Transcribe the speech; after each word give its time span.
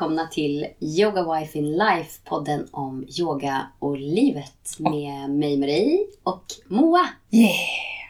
Välkomna 0.00 0.26
till 0.26 0.66
Yoga 0.80 1.34
Wife 1.34 1.58
in 1.58 1.72
Life, 1.72 2.20
podden 2.24 2.68
om 2.70 3.04
yoga 3.18 3.66
och 3.78 3.96
livet 3.98 4.78
med 4.78 5.30
mig 5.30 5.56
Marie 5.58 6.06
och 6.22 6.44
Moa. 6.66 7.08
Yeah! 7.30 7.50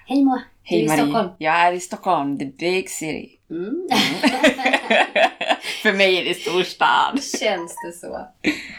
Hej 0.06 0.24
Moa! 0.24 0.42
Hej 0.62 0.87
du 0.87 0.92
är 0.92 0.95
i 0.95 0.96
Marie. 0.96 1.02
Stockholm. 1.02 1.29
Jag 1.38 1.55
är 1.55 1.73
i 1.73 1.80
Stockholm, 1.80 2.38
the 2.38 2.45
big 2.45 2.91
city. 2.91 3.38
Mm. 3.50 3.88
För 5.82 5.92
mig 5.92 6.18
är 6.18 6.24
det 6.24 6.34
storstad. 6.34 7.23
Känns 7.41 7.77
det 7.87 7.93
så? 7.93 8.27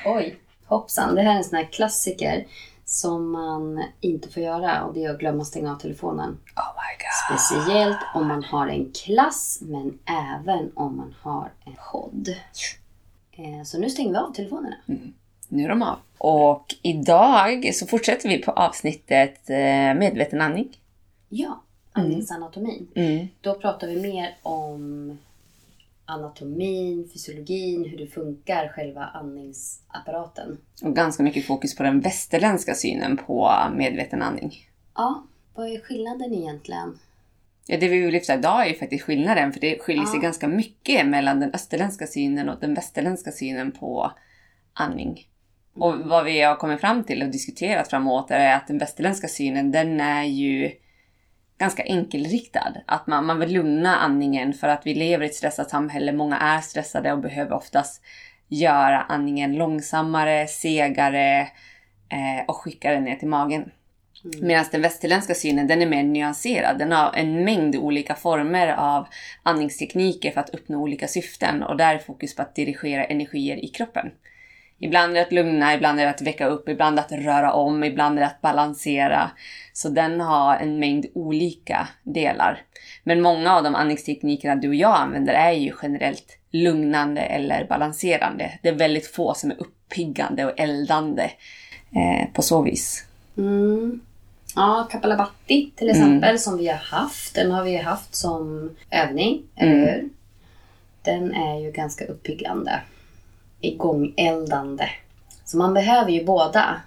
Oj, 0.05 0.38
hoppsan. 0.66 1.16
Det 1.16 1.21
här 1.21 1.34
är 1.34 1.38
en 1.38 1.43
sån 1.43 1.57
här 1.57 1.71
klassiker 1.71 2.48
som 2.85 3.32
man 3.32 3.84
inte 4.02 4.30
får 4.30 4.43
göra 4.43 4.84
och 4.84 4.93
det 4.93 5.04
är 5.04 5.09
att 5.09 5.20
glömma 5.20 5.46
stänga 5.46 5.71
av 5.71 5.76
telefonen. 5.76 6.30
Oh 6.30 6.73
my 6.76 6.98
god. 6.98 7.40
Speciellt 7.40 7.99
om 8.16 8.27
man 8.27 8.43
har 8.43 8.68
en 8.68 8.91
klass, 8.91 9.59
men 9.62 9.99
även 10.05 10.71
om 10.76 10.98
man 10.98 11.16
har 11.21 11.52
en 11.66 11.76
podd. 11.91 12.35
Eh, 13.31 13.63
Så 13.63 13.80
nu 13.80 13.90
stänger 13.90 14.12
vi 14.12 14.17
av 14.17 14.34
telefonerna. 14.34 14.76
Nu 15.48 15.63
är 15.63 15.70
de 15.70 15.81
av. 15.81 15.99
Och 16.17 16.76
idag 16.81 17.76
så 17.76 17.88
fortsätter 17.88 18.30
vi 18.30 18.38
på 18.38 18.52
avsnittet 18.52 19.49
eh, 19.49 19.94
medveten 19.99 20.41
andning. 20.41 20.77
Ja, 21.30 21.62
andningsanatomin. 21.91 22.88
Mm. 22.95 23.27
Då 23.41 23.54
pratar 23.54 23.88
vi 23.88 24.02
mer 24.02 24.38
om 24.41 25.17
anatomin, 26.05 27.09
fysiologin, 27.13 27.85
hur 27.85 27.98
det 27.98 28.07
funkar, 28.07 28.67
själva 28.67 29.04
andningsapparaten. 29.04 30.57
Och 30.84 30.95
ganska 30.95 31.23
mycket 31.23 31.46
fokus 31.46 31.76
på 31.76 31.84
den 31.84 31.99
västerländska 31.99 32.74
synen 32.76 33.18
på 33.18 33.52
medveten 33.76 34.21
andning. 34.21 34.54
Ja, 34.96 35.24
vad 35.55 35.68
är 35.68 35.79
skillnaden 35.79 36.34
egentligen? 36.34 36.99
Ja, 37.67 37.77
det 37.77 37.87
vi 37.87 37.99
vill 37.99 38.13
lyfta 38.13 38.34
idag 38.34 38.67
är 38.67 38.73
faktiskt 38.73 39.04
skillnaden, 39.04 39.54
för 39.54 39.59
det 39.59 39.79
skiljer 39.79 40.05
sig 40.05 40.15
Ja. 40.15 40.21
ganska 40.21 40.48
mycket 40.48 41.07
mellan 41.07 41.40
den 41.40 41.54
österländska 41.54 42.07
synen 42.07 42.49
och 42.49 42.59
den 42.59 42.73
västerländska 42.73 43.31
synen 43.31 43.71
på 43.71 44.12
andning. 44.73 45.27
Och 45.73 45.99
vad 45.99 46.26
vi 46.26 46.41
har 46.41 46.55
kommit 46.55 46.81
fram 46.81 47.03
till 47.03 47.23
och 47.23 47.29
diskuterat 47.29 47.90
framåt 47.90 48.31
är 48.31 48.55
att 48.55 48.68
den 48.68 48.77
västerländska 48.77 49.27
synen, 49.27 49.71
den 49.71 50.01
är 50.01 50.23
ju 50.23 50.71
ganska 51.57 51.84
enkelriktad. 51.84 52.73
Att 52.85 53.07
man, 53.07 53.26
man 53.26 53.40
vill 53.40 53.53
lugna 53.53 53.98
andningen 53.98 54.53
för 54.53 54.68
att 54.68 54.85
vi 54.85 54.93
lever 54.93 55.25
i 55.25 55.27
ett 55.27 55.35
stressat 55.35 55.70
samhälle. 55.70 56.12
Många 56.12 56.37
är 56.37 56.62
stressade 56.62 57.12
och 57.12 57.20
behöver 57.20 57.55
oftast 57.55 58.03
göra 58.48 59.01
andningen 59.01 59.55
långsammare, 59.55 60.48
segare 60.48 61.41
eh, 62.09 62.46
och 62.48 62.55
skicka 62.55 62.91
den 62.91 63.03
ner 63.03 63.15
till 63.15 63.27
magen. 63.27 63.71
Mm. 64.24 64.47
Medan 64.47 64.66
den 64.72 64.81
västerländska 64.81 65.34
synen 65.34 65.68
den 65.68 65.81
är 65.81 65.86
mer 65.86 66.03
nyanserad. 66.03 66.80
Den 66.80 66.91
har 66.91 67.14
en 67.14 67.44
mängd 67.44 67.75
olika 67.75 68.16
former 68.16 68.68
av 68.68 69.08
andningstekniker 69.44 70.31
för 70.31 70.41
att 70.41 70.50
uppnå 70.50 70.81
olika 70.81 71.08
syften. 71.08 71.64
Och 71.64 71.78
där 71.78 71.96
är 71.96 72.00
fokus 72.00 72.36
på 72.36 72.42
att 72.42 72.56
dirigera 72.56 73.03
energier 73.03 73.66
i 73.66 73.68
kroppen. 73.68 74.12
Ibland 74.80 75.12
är 75.12 75.16
det 75.16 75.22
att 75.22 75.31
lugna, 75.31 75.74
ibland 75.74 76.00
är 76.00 76.03
det 76.03 76.09
att 76.09 76.22
väcka 76.22 76.47
upp, 76.47 76.69
ibland 76.69 77.00
att 77.00 77.12
röra 77.12 77.53
om, 77.53 77.84
ibland 77.84 78.18
är 78.18 78.22
det 78.22 78.28
att 78.28 78.42
balansera. 78.42 79.31
Så 79.74 79.90
den 79.90 80.22
har 80.22 80.56
en 80.56 80.80
mängd 80.80 81.06
olika 81.14 81.88
delar. 82.03 82.62
Men 83.03 83.22
många 83.22 83.56
av 83.56 83.64
de 83.64 83.75
andningsteknikerna 83.75 84.56
du 84.56 84.68
och 84.68 84.75
jag 84.75 84.96
använder 84.96 85.34
är 85.34 85.52
ju 85.52 85.74
generellt 85.81 86.38
lugnande 86.52 87.22
eller 87.22 87.66
balanserande. 87.66 88.59
Det 88.62 88.69
är 88.69 88.74
väldigt 88.74 89.08
få 89.08 89.34
som 89.34 89.52
är 89.52 89.62
uppiggande 89.62 90.46
och 90.46 90.59
eldande 90.59 91.24
eh, 91.96 92.34
på 92.34 92.42
så 92.42 92.62
vis. 92.62 93.06
Mm. 93.38 94.02
Ja, 94.56 94.88
Kapalabhati 94.91 95.72
till 95.75 95.90
exempel, 95.90 96.40
som 96.40 96.58
vi 96.58 96.68
har 96.68 96.75
haft. 96.75 97.36
Den 97.36 97.52
har 97.52 97.64
vi 97.64 97.78
haft 97.78 98.16
som 98.16 98.70
övning, 98.90 99.44
eller 99.56 99.72
hur? 99.72 100.09
Den 101.02 101.34
är 101.34 101.59
ju 101.59 101.72
ganska 101.72 102.06
uppiggande. 102.06 102.81
Igångeldande. 103.59 104.90
Så 105.46 105.58
man 105.58 105.74
behöver 105.74 106.12
ju 106.12 106.25
båda. 106.25 106.81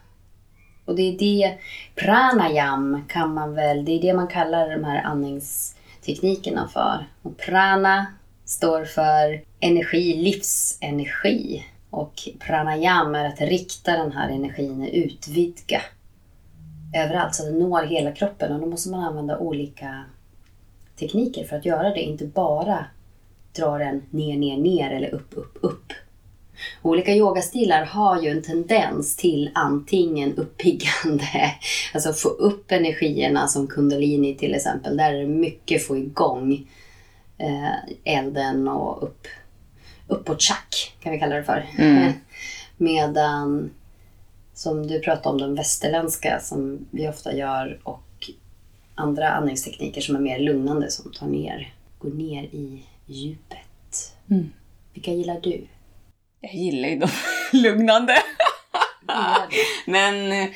Och 0.84 0.96
det 0.96 1.02
är 1.02 1.18
det, 1.18 1.58
pranayam 1.94 3.04
kan 3.08 3.34
man 3.34 3.54
väl, 3.54 3.84
det 3.84 3.92
är 3.92 4.02
det 4.02 4.14
man 4.14 4.28
kallar 4.28 4.70
de 4.70 4.84
här 4.84 5.02
andningsteknikerna 5.02 6.68
för. 6.68 7.06
Och 7.22 7.36
prana 7.36 8.06
står 8.44 8.84
för 8.84 9.42
energi, 9.60 10.14
livsenergi. 10.14 11.64
Och 11.90 12.28
pranayam 12.38 13.14
är 13.14 13.24
att 13.24 13.40
rikta 13.40 13.92
den 13.92 14.12
här 14.12 14.28
energin, 14.28 14.88
utvidga 14.88 15.82
överallt 16.94 17.34
så 17.34 17.44
den 17.44 17.58
når 17.58 17.82
hela 17.82 18.12
kroppen. 18.12 18.52
Och 18.52 18.60
då 18.60 18.66
måste 18.66 18.90
man 18.90 19.04
använda 19.04 19.38
olika 19.38 20.04
tekniker 20.98 21.44
för 21.44 21.56
att 21.56 21.64
göra 21.64 21.90
det. 21.90 22.02
Inte 22.02 22.24
bara 22.24 22.86
dra 23.56 23.78
den 23.78 24.02
ner, 24.10 24.36
ner, 24.36 24.56
ner 24.56 24.90
eller 24.90 25.14
upp, 25.14 25.34
upp, 25.36 25.58
upp. 25.60 25.92
Olika 26.82 27.12
yogastilar 27.12 27.84
har 27.84 28.22
ju 28.22 28.28
en 28.28 28.42
tendens 28.42 29.16
till 29.16 29.50
antingen 29.54 30.36
uppiggande, 30.36 31.54
alltså 31.94 32.12
få 32.12 32.28
upp 32.28 32.72
energierna 32.72 33.48
som 33.48 33.66
kundalini 33.66 34.34
till 34.34 34.54
exempel. 34.54 34.96
Där 34.96 35.12
är 35.12 35.20
det 35.20 35.26
mycket 35.26 35.86
få 35.86 35.96
igång 35.96 36.68
eh, 37.38 37.74
elden 38.04 38.68
och 38.68 39.02
upp, 39.02 39.26
uppåt 40.08 40.42
tjack 40.42 40.96
kan 41.00 41.12
vi 41.12 41.18
kalla 41.18 41.36
det 41.36 41.44
för. 41.44 41.66
Mm. 41.78 42.12
Medan 42.76 43.70
som 44.54 44.86
du 44.86 45.00
pratade 45.00 45.28
om, 45.28 45.40
den 45.40 45.54
västerländska 45.54 46.40
som 46.40 46.86
vi 46.90 47.08
ofta 47.08 47.36
gör 47.36 47.80
och 47.82 48.30
andra 48.94 49.28
andningstekniker 49.30 50.00
som 50.00 50.16
är 50.16 50.20
mer 50.20 50.38
lugnande 50.38 50.90
som 50.90 51.12
tar 51.12 51.26
ner, 51.26 51.74
går 51.98 52.10
ner 52.10 52.42
i 52.42 52.82
djupet. 53.06 54.16
Mm. 54.30 54.52
Vilka 54.94 55.12
gillar 55.12 55.40
du? 55.40 55.66
Jag 56.40 56.54
gillar 56.54 56.88
ju 56.88 56.98
de 56.98 57.08
lugnande. 57.52 58.14
Men 59.86 60.32
eh, 60.32 60.50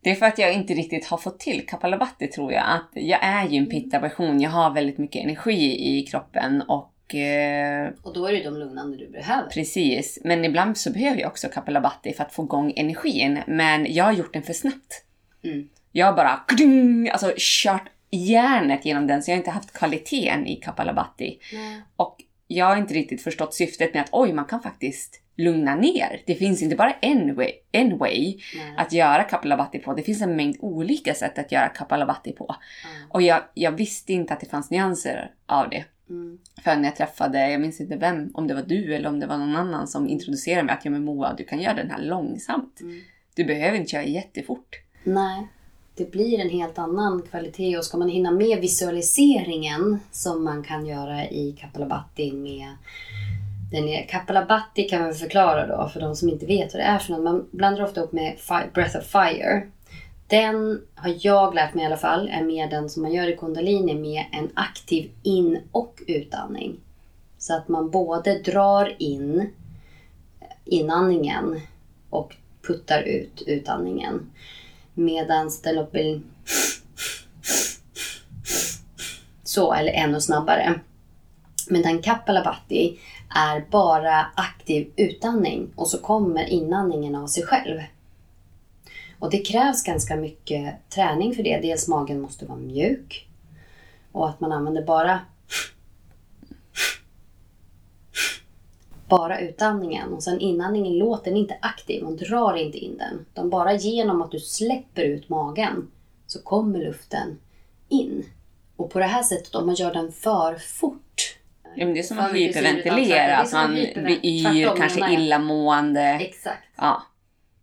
det 0.00 0.10
är 0.10 0.14
för 0.14 0.26
att 0.26 0.38
jag 0.38 0.54
inte 0.54 0.74
riktigt 0.74 1.06
har 1.06 1.18
fått 1.18 1.38
till 1.38 1.66
Kapalabhati 1.66 2.26
tror 2.26 2.52
jag. 2.52 2.64
Att 2.66 2.90
jag 2.92 3.24
är 3.24 3.48
ju 3.48 3.58
en 3.58 3.70
pitta-version. 3.70 4.40
Jag 4.40 4.50
har 4.50 4.74
väldigt 4.74 4.98
mycket 4.98 5.24
energi 5.24 5.98
i 5.98 6.06
kroppen 6.06 6.62
och 6.62 6.91
eh, 7.14 7.90
Och 8.02 8.14
då 8.14 8.26
är 8.26 8.32
det 8.32 8.42
de 8.42 8.56
lugnande 8.56 8.96
du 8.96 9.08
behöver. 9.08 9.50
precis. 9.50 10.18
Men 10.24 10.44
ibland 10.44 10.78
så 10.78 10.90
behöver 10.92 11.20
jag 11.20 11.28
också 11.30 11.48
Kapalabhati 11.48 12.12
för 12.12 12.24
att 12.24 12.32
få 12.34 12.44
igång 12.44 12.72
energin. 12.76 13.38
Men 13.46 13.94
jag 13.94 14.04
har 14.04 14.12
gjort 14.12 14.32
den 14.32 14.42
för 14.42 14.52
snabbt. 14.52 15.04
Mm. 15.44 15.68
Jag 15.92 16.06
har 16.06 16.12
bara 16.12 16.44
kding, 16.48 17.10
alltså 17.10 17.32
kört 17.36 17.88
järnet 18.10 18.84
genom 18.84 19.06
den 19.06 19.22
så 19.22 19.30
jag 19.30 19.36
har 19.36 19.38
inte 19.38 19.50
haft 19.50 19.72
kvaliteten 19.72 20.46
i 20.46 20.56
Kapalabhati. 20.56 21.38
Nej. 21.52 21.82
Och 21.96 22.16
jag 22.46 22.66
har 22.66 22.76
inte 22.76 22.94
riktigt 22.94 23.22
förstått 23.22 23.54
syftet 23.54 23.94
med 23.94 24.02
att 24.02 24.08
oj, 24.12 24.32
man 24.32 24.44
kan 24.44 24.62
faktiskt 24.62 25.22
lugna 25.36 25.74
ner. 25.76 26.22
Det 26.26 26.34
finns 26.34 26.62
inte 26.62 26.76
bara 26.76 26.92
en 26.92 27.34
way, 27.34 27.50
en 27.72 27.98
way 27.98 28.38
Nej. 28.56 28.74
att 28.76 28.92
göra 28.92 29.22
kapalabhati 29.22 29.78
på. 29.78 29.94
Det 29.94 30.02
finns 30.02 30.22
en 30.22 30.36
mängd 30.36 30.56
olika 30.60 31.14
sätt 31.14 31.38
att 31.38 31.52
göra 31.52 31.68
kapalabhati 31.68 32.32
på. 32.32 32.56
Mm. 32.84 33.10
Och 33.10 33.22
jag, 33.22 33.42
jag 33.54 33.70
visste 33.72 34.12
inte 34.12 34.34
att 34.34 34.40
det 34.40 34.46
fanns 34.46 34.70
nyanser 34.70 35.30
av 35.46 35.70
det. 35.70 35.84
Mm. 36.12 36.38
Förrän 36.64 36.84
jag 36.84 36.96
träffade, 36.96 37.50
jag 37.50 37.60
minns 37.60 37.80
inte 37.80 37.96
vem, 37.96 38.30
om 38.34 38.46
det 38.46 38.54
var 38.54 38.62
du 38.62 38.94
eller 38.94 39.08
om 39.08 39.20
det 39.20 39.26
var 39.26 39.38
någon 39.38 39.56
annan 39.56 39.86
som 39.86 40.08
introducerade 40.08 40.62
mig 40.62 40.72
att 40.74 40.84
ja 40.84 40.90
men 40.90 41.04
Moa, 41.04 41.34
du 41.34 41.44
kan 41.44 41.60
göra 41.60 41.74
den 41.74 41.90
här 41.90 42.02
långsamt. 42.02 42.80
Mm. 42.80 43.00
Du 43.34 43.44
behöver 43.44 43.76
inte 43.78 43.90
köra 43.90 44.04
jättefort. 44.04 44.76
Nej, 45.04 45.46
det 45.96 46.10
blir 46.10 46.38
en 46.40 46.50
helt 46.50 46.78
annan 46.78 47.22
kvalitet 47.30 47.78
och 47.78 47.84
ska 47.84 47.98
man 47.98 48.08
hinna 48.08 48.30
med 48.30 48.60
visualiseringen 48.60 49.98
som 50.10 50.44
man 50.44 50.62
kan 50.62 50.86
göra 50.86 51.24
i 51.28 51.56
Kapalabhati 51.60 52.32
med 52.32 52.66
den 53.72 53.88
är, 53.88 54.06
Kapalabhati 54.06 54.82
kan 54.82 55.02
man 55.02 55.14
förklara 55.14 55.66
då 55.66 55.88
för 55.88 56.00
de 56.00 56.14
som 56.16 56.28
inte 56.28 56.46
vet 56.46 56.74
vad 56.74 56.82
det 56.82 56.86
är 56.86 56.98
för 56.98 57.12
något. 57.12 57.22
Man 57.22 57.48
blandar 57.50 57.84
ofta 57.84 58.00
upp 58.00 58.12
med 58.12 58.36
fi- 58.38 58.70
Breath 58.74 58.98
of 58.98 59.04
Fire. 59.04 59.62
Den 60.26 60.82
har 60.94 61.14
jag 61.20 61.54
lärt 61.54 61.74
mig 61.74 61.82
i 61.82 61.86
alla 61.86 61.96
fall 61.96 62.28
är 62.28 62.44
mer 62.44 62.70
den 62.70 62.90
som 62.90 63.02
man 63.02 63.12
gör 63.12 63.28
i 63.28 63.36
kundalini 63.36 63.94
med 63.94 64.24
en 64.32 64.50
aktiv 64.54 65.10
in 65.22 65.60
och 65.72 66.02
utandning. 66.06 66.76
Så 67.38 67.54
att 67.56 67.68
man 67.68 67.90
både 67.90 68.38
drar 68.38 68.96
in 68.98 69.50
inandningen 70.64 71.60
och 72.10 72.36
puttar 72.66 73.02
ut 73.02 73.42
utandningen. 73.46 74.30
Medan 74.94 75.50
den 75.62 75.78
uppe 75.78 76.20
så, 79.44 79.72
eller 79.72 79.92
ännu 79.92 80.20
snabbare. 80.20 80.80
Medan 81.68 82.02
Kapalabhati 82.02 82.98
är 83.34 83.64
bara 83.70 84.26
aktiv 84.36 84.92
utandning 84.96 85.70
och 85.76 85.88
så 85.88 85.98
kommer 85.98 86.44
inandningen 86.44 87.14
av 87.14 87.26
sig 87.26 87.42
själv. 87.42 87.80
Och 89.22 89.30
det 89.30 89.38
krävs 89.38 89.82
ganska 89.82 90.16
mycket 90.16 90.90
träning 90.90 91.34
för 91.34 91.42
det. 91.42 91.60
Dels 91.60 91.88
magen 91.88 92.20
måste 92.20 92.46
vara 92.46 92.58
mjuk 92.58 93.28
och 94.12 94.28
att 94.28 94.40
man 94.40 94.52
använder 94.52 94.82
bara 94.82 95.20
bara 99.08 99.40
utandningen 99.40 100.12
och 100.12 100.22
sen 100.22 100.40
inandningen 100.40 100.98
låter 100.98 101.30
den 101.30 101.40
inte 101.40 101.56
aktiv, 101.60 102.02
man 102.04 102.16
drar 102.16 102.56
inte 102.56 102.78
in 102.78 102.98
den. 102.98 103.26
Utan 103.32 103.50
bara 103.50 103.74
genom 103.74 104.22
att 104.22 104.30
du 104.30 104.38
släpper 104.38 105.02
ut 105.02 105.28
magen 105.28 105.90
så 106.26 106.42
kommer 106.42 106.78
luften 106.78 107.38
in. 107.88 108.24
Och 108.76 108.90
på 108.90 108.98
det 108.98 109.04
här 109.04 109.22
sättet, 109.22 109.54
om 109.54 109.66
man 109.66 109.74
gör 109.74 109.92
den 109.92 110.12
för 110.12 110.54
fort, 110.54 111.38
Ja, 111.74 111.84
men 111.84 111.94
det 111.94 112.00
är 112.00 112.04
som 112.04 112.18
att 112.18 112.34
hyperventilera, 112.34 113.36
att 113.36 113.52
man 113.52 113.74
blir 113.74 114.26
yr, 114.26 114.76
kanske 114.76 115.12
illamående. 115.12 116.18
Exakt. 116.20 116.64
Ja. 116.76 117.02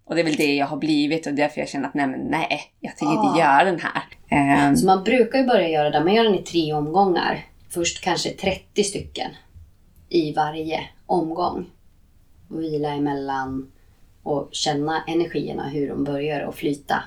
Och 0.09 0.15
det 0.15 0.21
är 0.21 0.25
väl 0.25 0.35
det 0.35 0.55
jag 0.55 0.67
har 0.67 0.77
blivit 0.77 1.27
och 1.27 1.33
därför 1.33 1.59
jag 1.61 1.69
känner 1.69 1.87
att 1.87 1.93
nej, 1.93 2.07
men 2.07 2.19
nej 2.19 2.61
jag 2.79 2.97
tänker 2.97 3.25
inte 3.25 3.39
göra 3.39 3.63
den 3.63 3.79
här. 3.79 4.03
Ehm, 4.29 4.77
Så 4.77 4.85
man 4.85 5.03
brukar 5.03 5.39
ju 5.39 5.45
börja 5.45 5.69
göra 5.69 5.89
det. 5.89 6.03
Man 6.03 6.13
gör 6.13 6.23
den 6.23 6.35
i 6.35 6.43
tre 6.43 6.73
omgångar. 6.73 7.45
Först 7.69 8.01
kanske 8.01 8.29
30 8.29 8.83
stycken 8.83 9.31
i 10.09 10.33
varje 10.33 10.81
omgång. 11.05 11.65
Och 12.49 12.61
vila 12.63 12.89
emellan 12.93 13.71
och 14.23 14.49
känna 14.51 15.03
energierna, 15.07 15.67
hur 15.69 15.89
de 15.89 16.03
börjar 16.03 16.41
att 16.41 16.55
flyta 16.55 17.03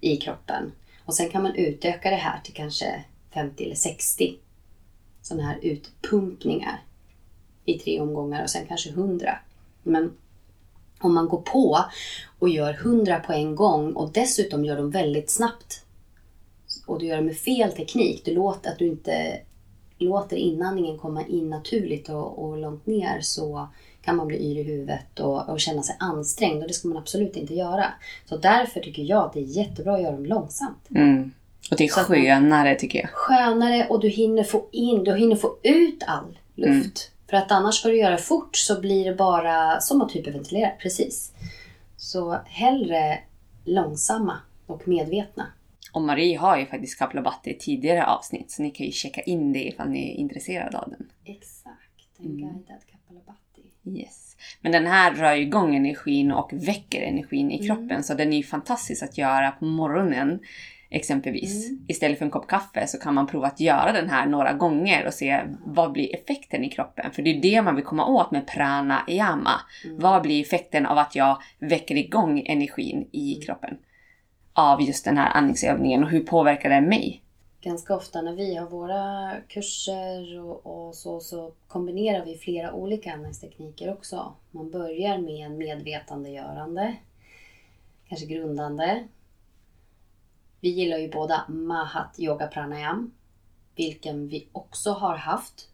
i 0.00 0.16
kroppen. 0.16 0.72
Och 1.04 1.14
sen 1.14 1.28
kan 1.28 1.42
man 1.42 1.54
utöka 1.54 2.10
det 2.10 2.16
här 2.16 2.40
till 2.44 2.54
kanske 2.54 3.04
50 3.34 3.64
eller 3.64 3.74
60 3.74 4.34
sådana 5.22 5.46
här 5.46 5.58
utpumpningar 5.62 6.82
i 7.64 7.78
tre 7.78 8.00
omgångar 8.00 8.42
och 8.42 8.50
sen 8.50 8.66
kanske 8.66 8.90
100. 8.90 9.38
Men 9.82 10.12
om 11.04 11.14
man 11.14 11.28
går 11.28 11.42
på 11.42 11.78
och 12.38 12.48
gör 12.48 12.72
100 12.72 13.20
på 13.26 13.32
en 13.32 13.56
gång 13.56 13.92
och 13.92 14.12
dessutom 14.12 14.64
gör 14.64 14.76
dem 14.76 14.90
väldigt 14.90 15.30
snabbt 15.30 15.84
och 16.86 16.98
du 16.98 17.06
gör 17.06 17.16
det 17.16 17.22
med 17.22 17.36
fel 17.36 17.72
teknik, 17.72 18.22
du 18.24 18.34
låter 18.34 18.70
att 18.70 18.78
du 18.78 18.86
inte 18.86 19.40
låter 19.98 20.36
inandningen 20.36 20.98
komma 20.98 21.26
in 21.26 21.50
naturligt 21.50 22.08
och, 22.08 22.44
och 22.44 22.58
långt 22.58 22.86
ner 22.86 23.20
så 23.20 23.68
kan 24.02 24.16
man 24.16 24.26
bli 24.26 24.36
yr 24.36 24.58
i 24.58 24.62
huvudet 24.62 25.20
och, 25.20 25.48
och 25.48 25.60
känna 25.60 25.82
sig 25.82 25.96
ansträngd 25.98 26.62
och 26.62 26.68
det 26.68 26.74
ska 26.74 26.88
man 26.88 26.96
absolut 26.96 27.36
inte 27.36 27.54
göra. 27.54 27.86
Så 28.28 28.36
därför 28.36 28.80
tycker 28.80 29.02
jag 29.02 29.24
att 29.24 29.32
det 29.32 29.40
är 29.40 29.56
jättebra 29.56 29.94
att 29.94 30.02
göra 30.02 30.12
dem 30.12 30.26
långsamt. 30.26 30.90
mm. 30.90 31.30
Och 31.70 31.76
det 31.76 31.84
är 31.84 31.88
skönare 31.88 32.74
tycker 32.74 32.98
jag. 32.98 33.10
Skönare 33.10 33.86
och 33.88 34.00
du 34.00 34.08
hinner 34.08 34.42
få 34.42 34.66
in, 34.70 35.04
du 35.04 35.16
hinner 35.16 35.36
få 35.36 35.56
ut 35.62 36.02
all 36.06 36.38
luft. 36.54 37.10
För 37.30 37.36
att 37.36 37.52
annars 37.52 37.74
ska 37.74 37.88
du 37.88 37.98
göra 37.98 38.16
fort 38.16 38.56
så 38.56 38.80
blir 38.80 39.04
det 39.04 39.14
bara 39.14 39.80
som 39.80 40.02
att 40.02 40.12
hyperventilera, 40.12 40.70
precis. 40.70 41.32
Så 41.96 42.40
hellre 42.46 43.18
långsamma 43.64 44.38
och 44.66 44.88
medvetna. 44.88 45.46
Och 45.92 46.02
Marie 46.02 46.38
har 46.38 46.58
ju 46.58 46.66
faktiskt 46.66 46.98
Kapalabhati 46.98 47.50
i 47.50 47.58
tidigare 47.58 48.06
avsnitt 48.06 48.50
så 48.50 48.62
ni 48.62 48.70
kan 48.70 48.86
ju 48.86 48.92
checka 48.92 49.20
in 49.20 49.52
det 49.52 49.68
ifall 49.68 49.88
ni 49.88 50.10
är 50.10 50.14
intresserade 50.14 50.78
av 50.78 50.90
den. 50.90 51.08
Exakt, 51.24 52.18
en 52.18 52.36
guidad 52.36 52.80
Kapalabhati. 52.90 53.62
Yes. 53.86 54.36
Men 54.60 54.72
den 54.72 54.86
här 54.86 55.14
rör 55.14 55.34
ju 55.34 55.42
igång 55.42 55.76
energin 55.76 56.32
och 56.32 56.50
väcker 56.52 57.02
energin 57.02 57.50
i 57.50 57.66
kroppen 57.66 58.04
så 58.04 58.14
den 58.14 58.32
är 58.32 58.36
ju 58.36 58.42
fantastisk 58.42 59.02
att 59.02 59.18
göra 59.18 59.50
på 59.50 59.64
morgonen 59.64 60.40
exempelvis. 60.94 61.70
Istället 61.88 62.18
för 62.18 62.24
en 62.24 62.30
kopp 62.30 62.48
kaffe 62.48 62.86
så 62.86 62.98
kan 62.98 63.14
man 63.14 63.26
prova 63.26 63.46
att 63.46 63.60
göra 63.60 63.92
den 63.92 64.10
här 64.10 64.26
några 64.26 64.52
gånger 64.52 65.06
och 65.06 65.14
se 65.14 65.40
vad 65.64 65.92
blir 65.92 66.14
effekten 66.14 66.64
i 66.64 66.70
kroppen. 66.70 67.12
För 67.12 67.22
det 67.22 67.30
är 67.30 67.42
det 67.42 67.62
man 67.62 67.76
vill 67.76 67.84
komma 67.84 68.06
åt 68.06 68.30
med 68.30 68.46
pranayama. 68.46 69.60
Vad 69.90 70.22
blir 70.22 70.42
effekten 70.42 70.86
av 70.86 70.98
att 70.98 71.14
jag 71.14 71.42
väcker 71.58 71.96
igång 71.96 72.46
energin 72.46 73.08
i 73.12 73.34
kroppen? 73.34 73.76
Av 74.52 74.82
just 74.82 75.04
den 75.04 75.16
här 75.16 75.36
andningsövningen 75.36 76.04
och 76.04 76.10
hur 76.10 76.20
påverkar 76.20 76.70
den 76.70 76.88
mig? 76.88 77.20
Ganska 77.60 77.96
ofta 77.96 78.22
när 78.22 78.32
vi 78.32 78.56
har 78.56 78.66
våra 78.66 79.32
kurser 79.48 80.40
och, 80.40 80.66
och 80.66 80.94
så, 80.94 81.20
så 81.20 81.52
kombinerar 81.68 82.24
vi 82.24 82.36
flera 82.36 82.72
olika 82.72 83.12
andningstekniker 83.12 83.92
också. 83.92 84.34
Man 84.50 84.70
börjar 84.70 85.18
med 85.18 85.46
en 85.46 85.58
medvetandegörande, 85.58 86.96
kanske 88.08 88.26
grundande. 88.26 89.04
Vi 90.64 90.70
gillar 90.70 90.98
ju 90.98 91.10
båda 91.10 91.44
Mahat 91.48 92.18
Yoga 92.18 92.46
Pranayam, 92.46 93.12
vilken 93.76 94.28
vi 94.28 94.48
också 94.52 94.90
har 94.90 95.16
haft. 95.16 95.68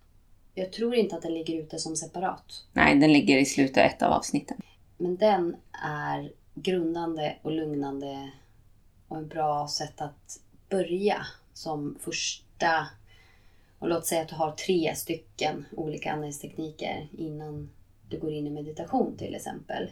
Jag 0.54 0.72
tror 0.72 0.94
inte 0.94 1.16
att 1.16 1.22
den 1.22 1.34
ligger 1.34 1.62
ute 1.62 1.78
som 1.78 1.96
separat. 1.96 2.64
Nej, 2.72 2.98
den 2.98 3.12
ligger 3.12 3.38
i 3.38 3.44
slutet 3.44 3.76
av 3.76 3.84
ett 3.84 4.02
av 4.02 4.12
avsnitten. 4.12 4.56
Men 4.98 5.16
den 5.16 5.56
är 5.84 6.32
grundande 6.54 7.36
och 7.42 7.52
lugnande 7.52 8.30
och 9.08 9.18
ett 9.18 9.28
bra 9.28 9.68
sätt 9.68 10.00
att 10.00 10.40
börja 10.68 11.26
som 11.52 11.98
första... 12.00 12.86
Och 13.78 13.88
låt 13.88 14.06
säga 14.06 14.22
att 14.22 14.28
du 14.28 14.34
har 14.34 14.52
tre 14.52 14.94
stycken 14.94 15.64
olika 15.72 16.12
andningstekniker 16.12 17.08
innan 17.18 17.70
du 18.08 18.18
går 18.18 18.32
in 18.32 18.46
i 18.46 18.50
meditation 18.50 19.16
till 19.16 19.34
exempel. 19.34 19.90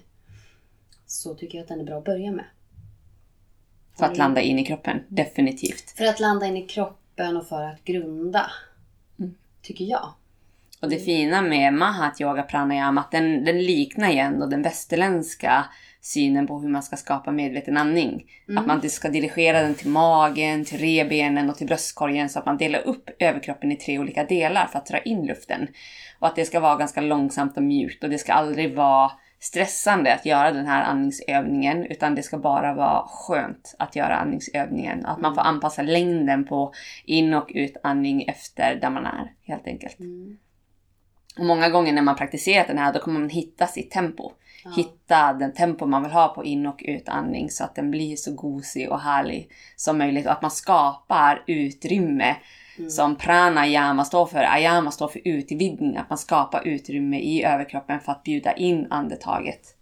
Så 1.07 1.35
tycker 1.35 1.59
jag 1.59 1.63
att 1.63 1.69
den 1.69 1.81
är 1.81 1.85
bra 1.85 1.99
att 1.99 2.05
börja 2.05 2.33
med. 2.33 2.45
För 3.99 4.07
att 4.07 4.17
landa 4.17 4.41
in 4.41 4.59
i 4.59 4.65
kroppen, 4.65 5.01
definitivt. 5.09 5.95
För 5.97 6.05
att 6.05 6.21
landa 6.21 6.47
in 6.47 6.57
i 6.57 6.67
kroppen 6.67 7.37
och 7.37 7.47
för 7.47 7.63
att 7.63 7.85
grunda. 7.85 8.51
Tycker 9.63 9.85
jag. 9.85 10.15
Och 10.83 10.89
det 10.89 10.99
fina 10.99 11.43
med 11.43 11.75
Mahat 11.75 12.21
Yoga 12.21 12.43
Pranayama 12.43 13.01
att 13.01 13.11
den, 13.11 13.45
den 13.45 13.63
liknar 13.63 14.11
ju 14.11 14.19
ändå 14.19 14.47
den 14.47 14.63
västerländska 14.63 15.65
synen 16.01 16.47
på 16.47 16.59
hur 16.59 16.69
man 16.69 16.83
ska 16.83 16.97
skapa 16.97 17.33
medveten 17.33 17.77
andning. 17.77 18.25
Att 18.57 18.67
man 18.67 18.77
inte 18.77 18.91
ska 18.91 19.09
dirigera 19.09 19.63
den 19.63 19.75
till 19.75 19.91
magen, 19.91 20.65
till 20.65 20.79
revbenen 20.79 21.51
och 21.51 21.57
till 21.57 21.67
bröstkorgen 21.67 22.29
så 22.29 22.39
att 22.39 22.47
man 22.47 22.57
delar 22.57 22.81
upp 22.81 23.11
överkroppen 23.19 23.73
i 23.73 23.77
tre 23.77 23.99
olika 23.99 24.25
delar 24.25 24.67
för 24.67 24.79
att 24.79 24.87
dra 24.87 24.99
in 24.99 25.27
luften. 25.27 25.69
Och 26.19 26.27
att 26.27 26.37
det 26.37 26.45
ska 26.45 26.61
vara 26.61 26.77
ganska 26.77 27.01
långsamt 27.01 27.57
och 27.57 27.63
mjukt 27.63 28.05
och 28.05 28.11
det 28.11 28.19
ska 28.19 28.33
aldrig 28.33 28.75
vara 28.75 29.11
stressande 29.41 30.15
att 30.15 30.27
göra 30.27 30.53
den 30.53 30.67
här 30.67 30.83
andningsövningen 30.83 31.87
utan 31.87 32.15
det 32.15 32.23
ska 32.23 32.39
bara 32.39 32.75
vara 32.75 33.07
skönt 33.09 33.75
att 33.79 33.97
göra 33.97 34.17
andningsövningen. 34.17 35.07
Att 35.07 35.21
man 35.21 35.35
får 35.35 35.43
anpassa 35.43 35.83
längden 35.83 36.45
på 36.45 36.73
in 37.05 37.35
och 37.35 37.51
utandning 37.55 38.23
efter 38.23 38.75
där 38.75 38.91
man 38.91 39.07
är 39.07 39.33
helt 39.43 39.67
enkelt. 39.67 39.97
Och 41.39 41.47
många 41.47 41.69
gånger 41.69 41.93
när 41.93 42.03
man 42.03 42.17
praktiserat 42.17 42.67
den 42.67 42.79
här 42.79 42.93
då 42.93 42.99
kommer 42.99 43.21
man 43.21 43.31
hitta 43.31 43.67
sitt 43.67 43.91
tempo. 43.91 44.33
Hitta 44.77 45.33
den 45.33 45.53
tempo 45.53 45.87
man 45.87 46.03
vill 46.03 46.13
ha 46.13 46.29
på 46.29 46.45
in 46.45 46.67
och 46.67 46.83
utandning 46.85 47.51
så 47.51 47.65
att 47.65 47.75
den 47.75 47.91
blir 47.91 48.17
så 48.17 48.35
gosig 48.35 48.91
och 48.91 49.01
härlig 49.01 49.51
som 49.77 49.99
möjligt. 49.99 50.27
Och 50.27 50.33
att 50.33 50.43
man 50.43 50.51
skapar 50.51 51.45
utrymme 51.47 52.37
som 52.89 53.17
pranayama 53.17 54.05
står 54.05 54.27
för. 54.27 54.39
Ayama 54.39 54.91
står 54.91 55.09
för 55.09 55.21
utvidgning. 55.25 55.97
Att 55.97 56.11
man 56.11 56.19
skapar 56.19 56.69
utrymme 56.69 57.21
i 57.21 57.45
överkroppen 57.45 58.01
för 58.01 58.13
att 58.13 58.23
bjuda 58.23 58.53
in 58.53 58.87
andetaget. 58.91 59.75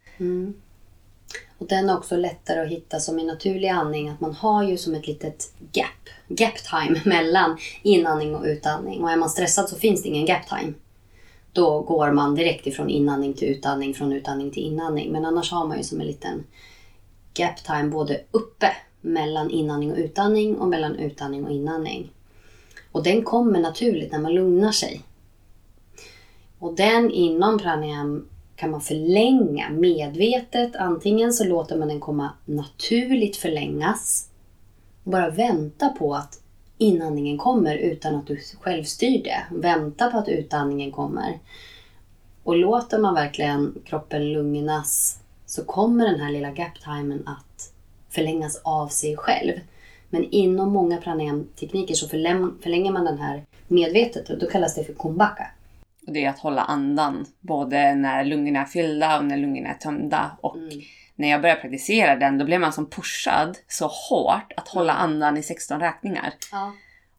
Och 1.58 1.66
den 1.66 1.88
är 1.88 1.96
också 1.96 2.16
lättare 2.16 2.60
att 2.60 2.68
hitta 2.68 3.00
som 3.00 3.18
en 3.18 3.26
naturlig 3.26 3.68
andning. 3.68 4.08
Att 4.08 4.20
man 4.20 4.34
har 4.34 4.62
ju 4.62 4.76
som 4.76 4.94
ett 4.94 5.06
litet 5.06 5.52
gap. 5.72 6.08
Gap 6.28 6.54
time 6.56 7.00
mellan 7.04 7.58
inandning 7.82 8.34
och 8.34 8.44
utandning. 8.44 9.02
Och 9.02 9.10
är 9.10 9.16
man 9.16 9.30
stressad 9.30 9.68
så 9.68 9.76
finns 9.76 10.02
det 10.02 10.08
ingen 10.08 10.26
gap 10.26 10.48
time. 10.48 10.72
Då 11.52 11.80
går 11.80 12.12
man 12.12 12.34
direkt 12.34 12.66
ifrån 12.66 12.90
inandning 12.90 13.34
till 13.34 13.48
utandning, 13.48 13.94
från 13.94 14.12
utandning 14.12 14.50
till 14.50 14.62
inandning. 14.62 15.12
Men 15.12 15.24
annars 15.24 15.52
har 15.52 15.66
man 15.66 15.76
ju 15.76 15.82
som 15.82 16.00
en 16.00 16.06
liten 16.06 16.44
gap 17.34 17.64
time 17.64 17.88
både 17.88 18.20
uppe 18.30 18.66
mellan 19.00 19.50
inandning 19.50 19.92
och 19.92 19.98
utandning 19.98 20.56
och 20.56 20.68
mellan 20.68 20.96
utandning 20.96 21.44
och 21.44 21.50
inandning. 21.50 22.12
Och 22.96 23.02
den 23.02 23.24
kommer 23.24 23.60
naturligt 23.60 24.12
när 24.12 24.18
man 24.18 24.34
lugnar 24.34 24.72
sig. 24.72 25.02
Och 26.58 26.74
den 26.74 27.10
inom 27.10 27.58
pranayam 27.58 28.28
kan 28.54 28.70
man 28.70 28.80
förlänga 28.80 29.70
medvetet. 29.70 30.76
Antingen 30.76 31.32
så 31.32 31.44
låter 31.44 31.76
man 31.76 31.88
den 31.88 32.00
komma 32.00 32.30
naturligt 32.44 33.36
förlängas. 33.36 34.28
Och 35.04 35.10
bara 35.10 35.30
vänta 35.30 35.88
på 35.88 36.14
att 36.14 36.40
inandningen 36.78 37.38
kommer 37.38 37.76
utan 37.76 38.14
att 38.14 38.26
du 38.26 38.40
själv 38.60 38.84
styr 38.84 39.24
det. 39.24 39.46
Vänta 39.50 40.10
på 40.10 40.18
att 40.18 40.28
utandningen 40.28 40.92
kommer. 40.92 41.38
Och 42.42 42.56
låter 42.56 42.98
man 42.98 43.14
verkligen 43.14 43.74
kroppen 43.84 44.32
lugnas 44.32 45.18
så 45.46 45.64
kommer 45.64 46.06
den 46.06 46.20
här 46.20 46.32
lilla 46.32 46.50
gap-timen 46.50 47.22
att 47.26 47.72
förlängas 48.10 48.60
av 48.64 48.88
sig 48.88 49.16
själv. 49.16 49.52
Men 50.10 50.24
inom 50.30 50.72
många 50.72 50.96
pranayam-tekniker 50.96 51.94
så 51.94 52.08
förläng- 52.08 52.62
förlänger 52.62 52.92
man 52.92 53.04
den 53.04 53.18
här 53.18 53.42
medvetet 53.68 54.30
och 54.30 54.38
då 54.38 54.46
kallas 54.46 54.74
det 54.74 54.84
för 54.84 54.92
kumbhaka. 54.94 55.46
Och 56.06 56.12
det 56.12 56.24
är 56.24 56.28
att 56.30 56.38
hålla 56.38 56.62
andan. 56.62 57.26
Både 57.40 57.94
när 57.94 58.24
lungorna 58.24 58.60
är 58.60 58.64
fyllda 58.64 59.18
och 59.18 59.24
när 59.24 59.36
lungorna 59.36 59.68
är 59.68 59.74
tömda. 59.74 60.30
Och 60.40 60.56
när 61.14 61.28
jag 61.30 61.42
började 61.42 61.60
praktisera 61.60 62.16
den 62.16 62.38
då 62.38 62.44
blev 62.44 62.60
man 62.60 62.72
som 62.72 62.90
pushad 62.90 63.58
så 63.68 63.86
hårt 63.86 64.52
att 64.56 64.68
hålla 64.68 64.92
andan 64.92 65.36
i 65.36 65.42
16 65.42 65.80
räkningar. 65.80 66.32
Ja. 66.52 66.72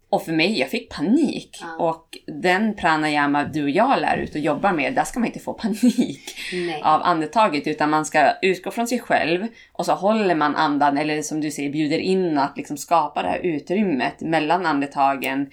Och 0.10 0.24
för 0.24 0.32
mig, 0.32 0.60
jag 0.60 0.70
fick 0.70 0.90
panik. 0.90 1.58
Ja. 1.62 1.76
Och 1.90 2.18
den 2.26 2.76
pranayama 2.76 3.44
du 3.44 3.64
och 3.64 3.70
jag 3.70 4.02
lär 4.02 4.18
ut 4.18 4.36
och 4.36 4.42
jobbar 4.42 4.74
med, 4.74 4.96
där 4.96 5.04
ska 5.04 5.20
man 5.20 5.28
inte 5.28 5.40
få 5.40 5.54
panik 5.54 6.36
Nej. 6.54 6.82
av 6.84 7.02
andetaget. 7.04 7.68
Utan 7.68 7.90
man 7.90 8.06
ska 8.06 8.34
utgå 8.42 8.72
från 8.72 8.88
sig 8.88 9.00
själv 9.00 9.48
och 9.72 9.86
så 9.86 9.94
håller 9.94 10.36
man 10.36 10.56
andan, 10.56 10.98
eller 10.98 11.22
som 11.22 11.42
du 11.42 11.52
säger, 11.52 11.72
bjuder 11.72 11.98
in 11.98 12.38
att 12.38 12.58
liksom 12.58 12.78
skapa 12.78 13.22
det 13.22 13.30
här 13.30 13.40
utrymmet 13.40 14.22
mellan 14.22 14.66
andetagen. 14.66 15.50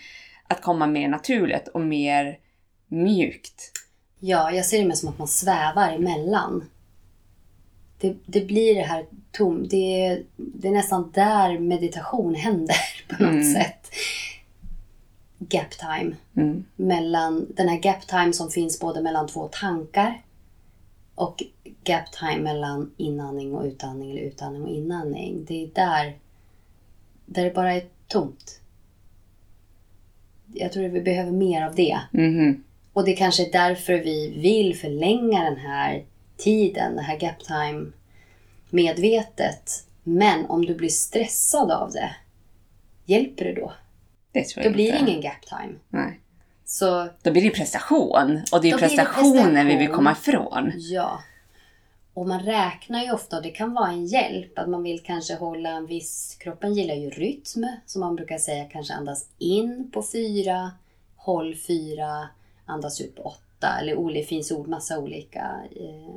Att 0.49 0.63
komma 0.63 0.87
mer 0.87 1.09
naturligt 1.09 1.69
och 1.69 1.81
mer 1.81 2.39
mjukt. 2.89 3.73
Ja, 4.21 4.51
jag 4.51 4.67
ser 4.67 4.79
det 4.79 4.85
mer 4.85 4.95
som 4.95 5.09
att 5.09 5.19
man 5.19 5.29
svävar 5.29 5.93
emellan. 5.93 6.65
Det, 8.01 8.17
det 8.27 8.41
blir 8.41 8.75
det 8.75 8.83
här 8.83 9.05
tom... 9.33 9.69
Det, 9.69 10.19
det 10.37 10.69
är 10.69 10.73
nästan 10.73 11.13
där 11.15 11.59
meditation 11.59 12.35
händer 12.45 12.77
på 13.09 13.23
något 13.23 13.53
sätt. 13.53 13.91
Gap 15.49 15.71
time. 15.71 16.17
Mm. 16.37 16.65
Mellan, 16.77 17.47
den 17.57 17.69
här 17.69 17.79
gap 17.83 18.07
time 18.07 18.33
som 18.33 18.51
finns 18.51 18.81
både 18.81 19.03
mellan 19.03 19.29
två 19.29 19.49
tankar 19.49 20.23
och 21.15 21.43
gap 21.85 22.13
time 22.13 22.43
mellan 22.43 22.95
inandning 22.97 23.55
och 23.55 23.65
utandning 23.65 24.11
eller 24.11 24.23
utandning 24.23 24.63
och 24.63 24.69
inandning. 24.69 25.45
Det 25.49 25.65
är 25.65 25.69
där, 25.75 26.19
där 27.27 27.45
det 27.45 27.55
bara 27.55 27.75
är 27.75 27.85
tomt. 28.09 28.61
Jag 30.53 30.73
tror 30.73 30.85
att 30.85 30.93
vi 30.93 31.01
behöver 31.01 31.33
mer 31.33 31.63
av 31.63 31.75
det. 31.75 32.01
Mhm. 32.11 32.65
Och 32.93 33.05
det 33.05 33.13
kanske 33.13 33.47
är 33.47 33.53
därför 33.53 33.93
vi 33.93 34.41
vill 34.41 34.77
förlänga 34.77 35.45
den 35.45 35.57
här 35.57 36.05
tiden, 36.37 36.97
det 36.97 37.03
här 37.03 37.21
gap 37.21 37.39
time 37.39 37.93
medvetet. 38.71 39.87
Men 40.03 40.47
om 40.47 40.67
du 40.67 40.75
blir 40.75 40.89
stressad 40.89 41.71
av 41.71 41.91
det, 41.91 42.17
hjälper 43.05 43.45
det 43.45 43.53
då? 43.53 43.73
Det 44.35 44.45
tror 44.49 44.63
Då 44.63 44.67
jag 44.69 44.73
blir 44.75 44.93
det 44.93 44.99
inte. 44.99 45.11
ingen 45.11 45.23
gap 45.23 45.47
time. 45.47 45.75
Nej. 45.89 46.21
Så 46.65 47.09
Då 47.23 47.31
blir 47.33 47.43
det 47.43 47.51
prestation. 47.51 48.41
Och 48.53 48.63
det 48.63 48.69
är 48.69 48.73
Då 48.73 48.79
blir 48.79 48.89
det 48.89 48.97
prestationen 48.97 49.67
vi 49.67 49.77
vill 49.77 49.89
komma 49.89 50.13
ifrån. 50.13 50.73
ja. 50.77 51.21
Och 52.15 52.27
man 52.29 52.41
räknar 52.41 53.03
ju 53.05 53.13
ofta, 53.13 53.37
och 53.37 53.43
det 53.43 53.51
kan 53.51 53.75
vara 53.75 53.89
en 53.91 54.07
hjälp, 54.07 54.59
att 54.59 54.69
man 54.69 54.83
vill 54.83 55.03
kanske 55.03 55.35
hålla 55.35 55.69
en 55.71 55.87
viss... 55.87 56.37
Kroppen 56.41 56.75
gillar 56.75 56.95
ju 56.95 57.11
rytm, 57.11 57.67
som 57.87 58.01
man 58.01 58.17
brukar 58.17 58.39
säga, 58.39 58.65
kanske 58.65 58.95
andas 58.95 59.27
in 59.39 59.91
på 59.95 60.03
fyra, 60.13 60.71
håll 61.17 61.55
fyra, 61.57 62.29
andas 62.67 63.01
ut 63.01 63.17
på 63.17 63.23
åtta. 63.23 63.79
Eller 63.81 63.95
ol- 63.97 64.15
det 64.15 64.23
finns 64.23 64.53
ord, 64.53 64.69
massa 64.69 64.99
olika 64.99 65.51
eh, 65.77 66.15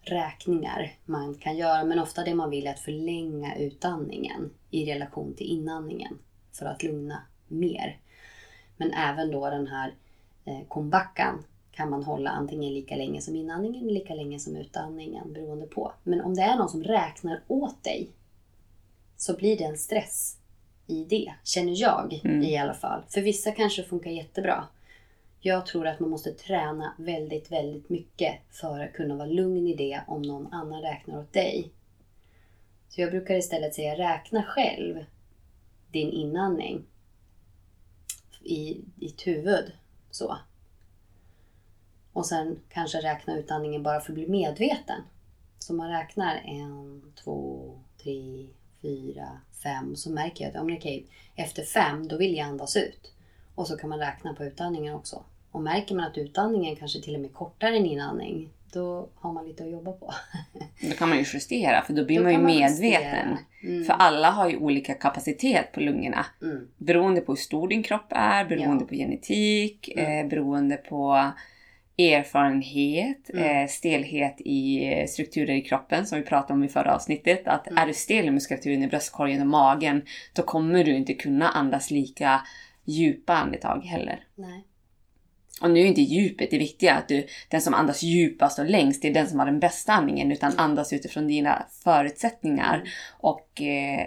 räkningar 0.00 0.92
man 1.04 1.34
kan 1.34 1.56
göra. 1.56 1.84
Men 1.84 1.98
ofta 1.98 2.24
det 2.24 2.34
man 2.34 2.50
vill 2.50 2.66
är 2.66 2.70
att 2.70 2.80
förlänga 2.80 3.56
utandningen 3.56 4.50
i 4.70 4.92
relation 4.92 5.34
till 5.34 5.46
inandningen 5.46 6.18
för 6.58 6.66
att 6.66 6.82
lugna 6.82 7.22
mer. 7.48 7.98
Men 8.76 8.92
även 8.92 9.30
då 9.30 9.50
den 9.50 9.66
här 9.66 9.94
eh, 10.44 10.60
kombakan 10.68 11.44
kan 11.72 11.90
man 11.90 12.04
hålla 12.04 12.30
antingen 12.30 12.74
lika 12.74 12.96
länge 12.96 13.20
som 13.20 13.36
inandningen 13.36 13.82
eller 13.82 13.94
lika 13.94 14.14
länge 14.14 14.38
som 14.38 14.56
utandningen 14.56 15.32
beroende 15.32 15.66
på. 15.66 15.92
Men 16.02 16.20
om 16.20 16.34
det 16.34 16.42
är 16.42 16.56
någon 16.56 16.68
som 16.68 16.84
räknar 16.84 17.42
åt 17.48 17.84
dig 17.84 18.10
så 19.16 19.36
blir 19.36 19.58
det 19.58 19.64
en 19.64 19.78
stress 19.78 20.38
i 20.86 21.04
det, 21.04 21.32
känner 21.44 21.80
jag 21.80 22.20
Mm. 22.24 22.42
i 22.42 22.58
alla 22.58 22.74
fall. 22.74 23.02
För 23.08 23.20
vissa 23.20 23.50
kanske 23.50 23.82
funkar 23.82 24.10
jättebra. 24.10 24.64
Jag 25.40 25.66
tror 25.66 25.86
att 25.86 26.00
man 26.00 26.10
måste 26.10 26.32
träna 26.32 26.94
väldigt, 26.98 27.52
väldigt 27.52 27.88
mycket 27.88 28.34
för 28.50 28.80
att 28.80 28.92
kunna 28.92 29.14
vara 29.14 29.26
lugn 29.28 29.66
i 29.66 29.74
det 29.74 30.00
om 30.06 30.22
någon 30.22 30.52
annan 30.52 30.82
räknar 30.82 31.18
åt 31.18 31.32
dig. 31.32 31.70
Så 32.88 33.00
jag 33.00 33.10
brukar 33.10 33.34
istället 33.34 33.74
säga 33.74 33.98
räkna 33.98 34.42
själv 34.42 35.04
din 35.90 36.10
inandning 36.10 36.84
i 38.42 38.80
ditt 38.94 39.26
huvud. 39.26 39.72
Så. 40.10 40.38
Och 42.12 42.26
sen 42.26 42.60
kanske 42.68 42.98
räkna 42.98 43.36
utandningen 43.38 43.82
bara 43.82 44.00
för 44.00 44.12
att 44.12 44.14
bli 44.14 44.28
medveten. 44.28 45.02
Så 45.58 45.74
man 45.74 45.90
räknar 45.90 46.36
en, 46.44 47.02
två, 47.24 47.70
tre, 48.02 48.46
fyra, 48.82 49.40
fem. 49.62 49.96
Så 49.96 50.10
märker 50.10 50.44
jag 50.44 50.48
att 50.48 50.54
ja, 50.54 50.62
men 50.62 50.76
okej, 50.76 51.06
efter 51.34 51.62
fem 51.62 52.08
då 52.08 52.16
vill 52.16 52.36
jag 52.36 52.46
andas 52.46 52.76
ut. 52.76 53.12
Och 53.54 53.66
så 53.66 53.76
kan 53.76 53.90
man 53.90 53.98
räkna 53.98 54.34
på 54.34 54.44
utandningen 54.44 54.94
också. 54.94 55.24
Och 55.50 55.62
märker 55.62 55.94
man 55.94 56.04
att 56.04 56.18
utandningen 56.18 56.76
kanske 56.76 57.00
till 57.00 57.14
och 57.14 57.20
med 57.20 57.30
är 57.30 57.34
kortare 57.34 57.76
än 57.76 57.86
inandning. 57.86 58.50
Då 58.76 59.08
har 59.14 59.32
man 59.32 59.48
lite 59.48 59.64
att 59.64 59.70
jobba 59.70 59.92
på. 59.92 60.14
Då 60.90 60.96
kan 60.96 61.08
man 61.08 61.18
ju 61.18 61.24
justera 61.34 61.82
för 61.82 61.92
då 61.92 62.04
blir 62.04 62.16
Då 62.16 62.22
man 62.22 62.32
ju 62.32 62.38
man 62.38 62.46
medveten. 62.46 63.36
Mm. 63.62 63.84
För 63.84 63.92
alla 63.92 64.30
har 64.30 64.48
ju 64.50 64.56
olika 64.56 64.94
kapacitet 64.94 65.72
på 65.72 65.80
lungorna. 65.80 66.26
Mm. 66.42 66.68
Beroende 66.78 67.20
på 67.20 67.32
hur 67.32 67.36
stor 67.36 67.68
din 67.68 67.82
kropp 67.82 68.06
är, 68.08 68.44
beroende 68.44 68.84
Ja. 68.84 68.88
på 68.88 68.94
genetik, 68.94 69.88
Mm. 69.96 70.24
eh, 70.26 70.30
beroende 70.30 70.76
på 70.76 71.30
erfarenhet, 71.98 73.30
Mm. 73.30 73.62
eh, 73.62 73.68
stelhet 73.68 74.36
i 74.40 74.82
strukturer 75.08 75.54
i 75.54 75.60
kroppen 75.60 76.06
som 76.06 76.18
vi 76.18 76.24
pratade 76.24 76.52
om 76.52 76.64
i 76.64 76.68
förra 76.68 76.94
avsnittet. 76.94 77.48
Att 77.48 77.66
Mm. 77.66 77.78
är 77.82 77.86
du 77.86 77.94
stel 77.94 78.26
i 78.26 78.30
muskulaturen 78.30 78.82
i 78.82 78.88
bröstkorgen 78.88 79.40
och 79.40 79.46
magen 79.46 80.02
då 80.32 80.42
kommer 80.42 80.84
du 80.84 80.96
inte 80.96 81.14
kunna 81.14 81.48
andas 81.48 81.90
lika 81.90 82.40
djupa 82.84 83.34
andetag 83.34 83.80
heller. 83.84 84.24
Nej. 84.34 84.64
Och 85.60 85.70
nu 85.70 85.80
är 85.80 85.84
inte 85.84 86.00
djupet 86.00 86.50
det 86.50 86.58
viktiga, 86.58 86.94
att 86.94 87.08
du, 87.08 87.26
den 87.48 87.60
som 87.60 87.74
andas 87.74 88.02
djupast 88.02 88.58
och 88.58 88.70
längst 88.70 89.02
det 89.02 89.08
är 89.08 89.14
den 89.14 89.26
som 89.26 89.38
har 89.38 89.46
den 89.46 89.60
bästa 89.60 89.92
andningen, 89.92 90.32
utan 90.32 90.52
andas 90.56 90.92
utifrån 90.92 91.26
dina 91.26 91.66
förutsättningar. 91.84 92.82
Och 93.18 93.62
eh, 93.62 94.06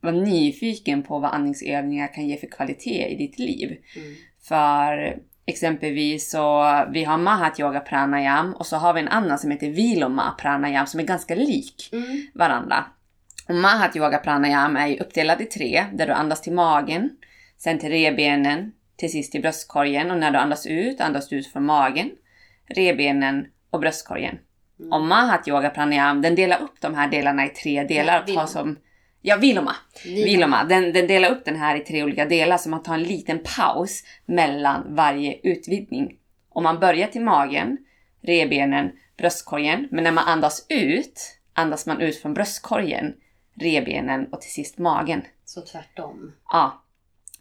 var 0.00 0.12
nyfiken 0.12 1.02
på 1.02 1.18
vad 1.18 1.30
andningsövningar 1.30 2.14
kan 2.14 2.28
ge 2.28 2.36
för 2.36 2.46
kvalitet 2.46 3.08
i 3.08 3.16
ditt 3.16 3.38
liv. 3.38 3.76
Mm. 3.96 4.14
För 4.42 5.16
exempelvis 5.46 6.30
så, 6.30 6.64
vi 6.92 7.04
har 7.04 7.18
Mahat 7.18 7.60
Yoga 7.60 7.80
Pranayam 7.80 8.54
och 8.54 8.66
så 8.66 8.76
har 8.76 8.94
vi 8.94 9.00
en 9.00 9.08
annan 9.08 9.38
som 9.38 9.50
heter 9.50 9.70
Viloma 9.70 10.34
Pranayam 10.40 10.86
som 10.86 11.00
är 11.00 11.04
ganska 11.04 11.34
lik 11.34 11.88
Mm. 11.92 12.26
varandra. 12.34 12.84
Och 13.48 13.54
Mahat 13.54 13.96
Yoga 13.96 14.18
Pranayam 14.18 14.76
är 14.76 14.86
ju 14.86 14.98
uppdelad 14.98 15.40
i 15.40 15.44
tre, 15.44 15.84
där 15.92 16.06
du 16.06 16.12
andas 16.12 16.42
till 16.42 16.52
magen, 16.52 17.10
sen 17.58 17.78
till 17.78 17.88
revbenen, 17.90 18.72
till 18.96 19.10
sist 19.10 19.32
till 19.32 19.42
bröstkorgen 19.42 20.10
och 20.10 20.18
när 20.18 20.30
du 20.30 20.38
andas 20.38 20.66
ut, 20.66 21.00
andas 21.00 21.28
du 21.28 21.36
ut 21.36 21.52
från 21.52 21.64
magen, 21.64 22.10
revbenen 22.66 23.46
och 23.70 23.80
bröstkorgen. 23.80 24.38
Mm. 24.80 24.92
Och 24.92 25.00
Mahat 25.00 25.48
Yoga 25.48 25.70
Pranayam, 25.70 26.22
den 26.22 26.34
delar 26.34 26.62
upp 26.62 26.80
de 26.80 26.94
här 26.94 27.08
delarna 27.08 27.46
i 27.46 27.48
tre 27.48 27.84
delar. 27.84 28.20
Och 28.20 28.34
tar 28.34 28.46
som, 28.46 28.78
ja, 29.20 29.36
Viloma. 29.36 29.76
Viloma. 30.04 30.24
Viloma. 30.24 30.64
Den, 30.64 30.92
den 30.92 31.06
delar 31.06 31.30
upp 31.30 31.44
den 31.44 31.56
här 31.56 31.76
i 31.76 31.80
tre 31.80 32.02
olika 32.02 32.24
delar 32.24 32.56
så 32.56 32.68
man 32.68 32.82
tar 32.82 32.94
en 32.94 33.02
liten 33.02 33.38
paus 33.56 34.04
mellan 34.26 34.94
varje 34.94 35.40
utvidgning. 35.42 36.18
Och 36.48 36.62
man 36.62 36.80
börjar 36.80 37.08
till 37.08 37.22
magen, 37.22 37.78
revbenen, 38.22 38.92
bröstkorgen. 39.16 39.88
Men 39.90 40.04
när 40.04 40.12
man 40.12 40.24
andas 40.24 40.66
ut, 40.68 41.38
andas 41.52 41.86
man 41.86 42.00
ut 42.00 42.22
från 42.22 42.34
bröstkorgen, 42.34 43.14
revbenen 43.60 44.26
och 44.32 44.40
till 44.40 44.52
sist 44.52 44.78
magen. 44.78 45.22
Så 45.44 45.60
tvärtom. 45.60 46.32
Ja. 46.52 46.83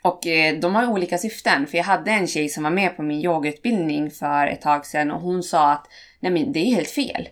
Och 0.04 0.28
eh, 0.28 0.60
de 0.60 0.76
har 0.76 0.88
olika 0.88 1.18
syften. 1.18 1.68
För 1.68 1.78
jag 1.78 1.86
hade 1.86 2.12
en 2.12 2.28
tjej 2.28 2.50
som 2.50 2.64
var 2.64 2.72
med 2.72 2.96
på 2.96 3.04
min 3.04 3.22
yogautbildning 3.22 4.12
för 4.12 4.48
ett 4.48 4.62
tag 4.62 4.86
sedan 4.86 5.12
och 5.12 5.22
hon 5.22 5.44
sa 5.44 5.72
att 5.72 5.88
nej 6.20 6.32
men 6.32 6.52
det 6.54 6.60
är 6.60 6.76
helt 6.76 6.90
fel. 6.90 7.30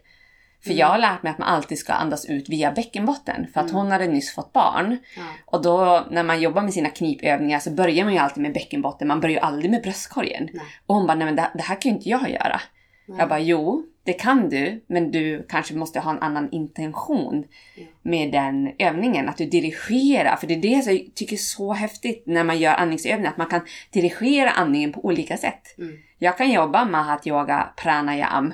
För 0.64 0.70
Mm. 0.70 0.80
jag 0.80 0.88
har 0.88 0.98
lärt 0.98 1.24
mig 1.24 1.32
att 1.32 1.38
man 1.38 1.48
alltid 1.48 1.78
ska 1.78 1.94
andas 1.94 2.26
ut 2.26 2.50
via 2.50 2.72
bäckenbotten. 2.72 3.48
För 3.54 3.60
att 3.62 3.70
Mm. 3.70 3.76
hon 3.76 3.92
hade 3.92 4.08
nyss 4.08 4.34
fått 4.36 4.54
barn. 4.54 4.98
Ja. 5.18 5.24
Och 5.46 5.62
då 5.62 6.06
när 6.12 6.24
man 6.24 6.42
jobbar 6.42 6.62
med 6.62 6.74
sina 6.74 6.90
knipövningar 6.90 7.60
så 7.60 7.72
börjar 7.72 8.04
man 8.06 8.14
ju 8.14 8.20
alltid 8.20 8.44
med 8.44 8.54
bäckenbotten. 8.54 9.08
Man 9.08 9.20
börjar 9.20 9.36
ju 9.36 9.40
aldrig 9.42 9.72
med 9.72 9.82
bröstkorgen. 9.82 10.50
Nej. 10.54 10.64
Och 10.88 10.96
hon 10.96 11.08
bara, 11.08 11.16
nej 11.16 11.26
men 11.26 11.36
det, 11.36 11.52
det 11.56 11.64
här 11.64 11.82
kan 11.82 11.92
ju 11.92 11.98
inte 11.98 12.10
jag 12.10 12.30
göra. 12.30 12.62
Nej. 13.06 13.20
Jag 13.20 13.30
bara, 13.30 13.40
jo, 13.40 13.84
det 14.04 14.14
kan 14.14 14.50
du. 14.50 14.84
Men 14.88 15.12
du 15.12 15.46
kanske 15.50 15.74
måste 15.74 16.00
ha 16.00 16.12
en 16.12 16.20
annan 16.20 16.52
intention 16.52 17.44
med 18.02 18.32
den 18.32 18.72
övningen. 18.80 19.30
Att 19.30 19.38
du 19.38 19.46
dirigerar. 19.46 20.36
För 20.36 20.48
det 20.48 20.54
är 20.54 20.62
det 20.62 20.68
jag 20.92 21.16
tycker 21.16 21.34
är 21.34 21.38
så 21.38 21.74
häftigt 21.74 22.24
när 22.26 22.44
man 22.44 22.60
gör 22.60 22.74
andningsövningar. 22.74 23.32
Att 23.32 23.38
man 23.38 23.48
kan 23.48 23.62
dirigera 23.92 24.50
andningen 24.50 24.92
på 24.94 25.06
olika 25.06 25.38
sätt. 25.38 25.78
Mm. 25.78 25.98
Jag 26.20 26.38
kan 26.38 26.52
jobba 26.52 26.86
med 26.86 27.06
Hatha 27.06 27.30
Yoga 27.30 27.70
Pranayam. 27.78 28.54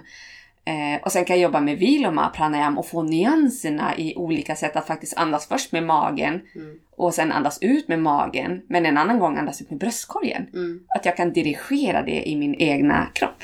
Eh, 0.66 1.02
och 1.04 1.12
sen 1.12 1.26
kan 1.26 1.36
jag 1.36 1.44
jobba 1.44 1.60
med 1.62 1.78
Viloma 1.78 2.30
Pranayam 2.30 2.78
och 2.78 2.88
få 2.88 3.04
nyanserna 3.04 3.98
i 3.98 4.16
olika 4.16 4.56
sätt 4.56 4.76
att 4.76 4.88
faktiskt 4.88 5.18
andas 5.18 5.48
först 5.48 5.72
med 5.72 5.84
magen 5.84 6.42
Mm. 6.56 6.80
och 6.96 7.14
sen 7.14 7.32
andas 7.32 7.58
ut 7.62 7.88
med 7.88 8.00
magen. 8.00 8.62
Men 8.68 8.86
en 8.86 8.98
annan 8.98 9.20
gång 9.20 9.38
andas 9.38 9.62
ut 9.62 9.70
med 9.70 9.80
bröstkorgen. 9.80 10.48
Mm. 10.54 10.80
Att 10.96 11.06
jag 11.06 11.18
kan 11.18 11.34
dirigera 11.34 12.02
det 12.02 12.30
i 12.30 12.36
min 12.36 12.56
egna 12.56 13.08
kropp. 13.14 13.44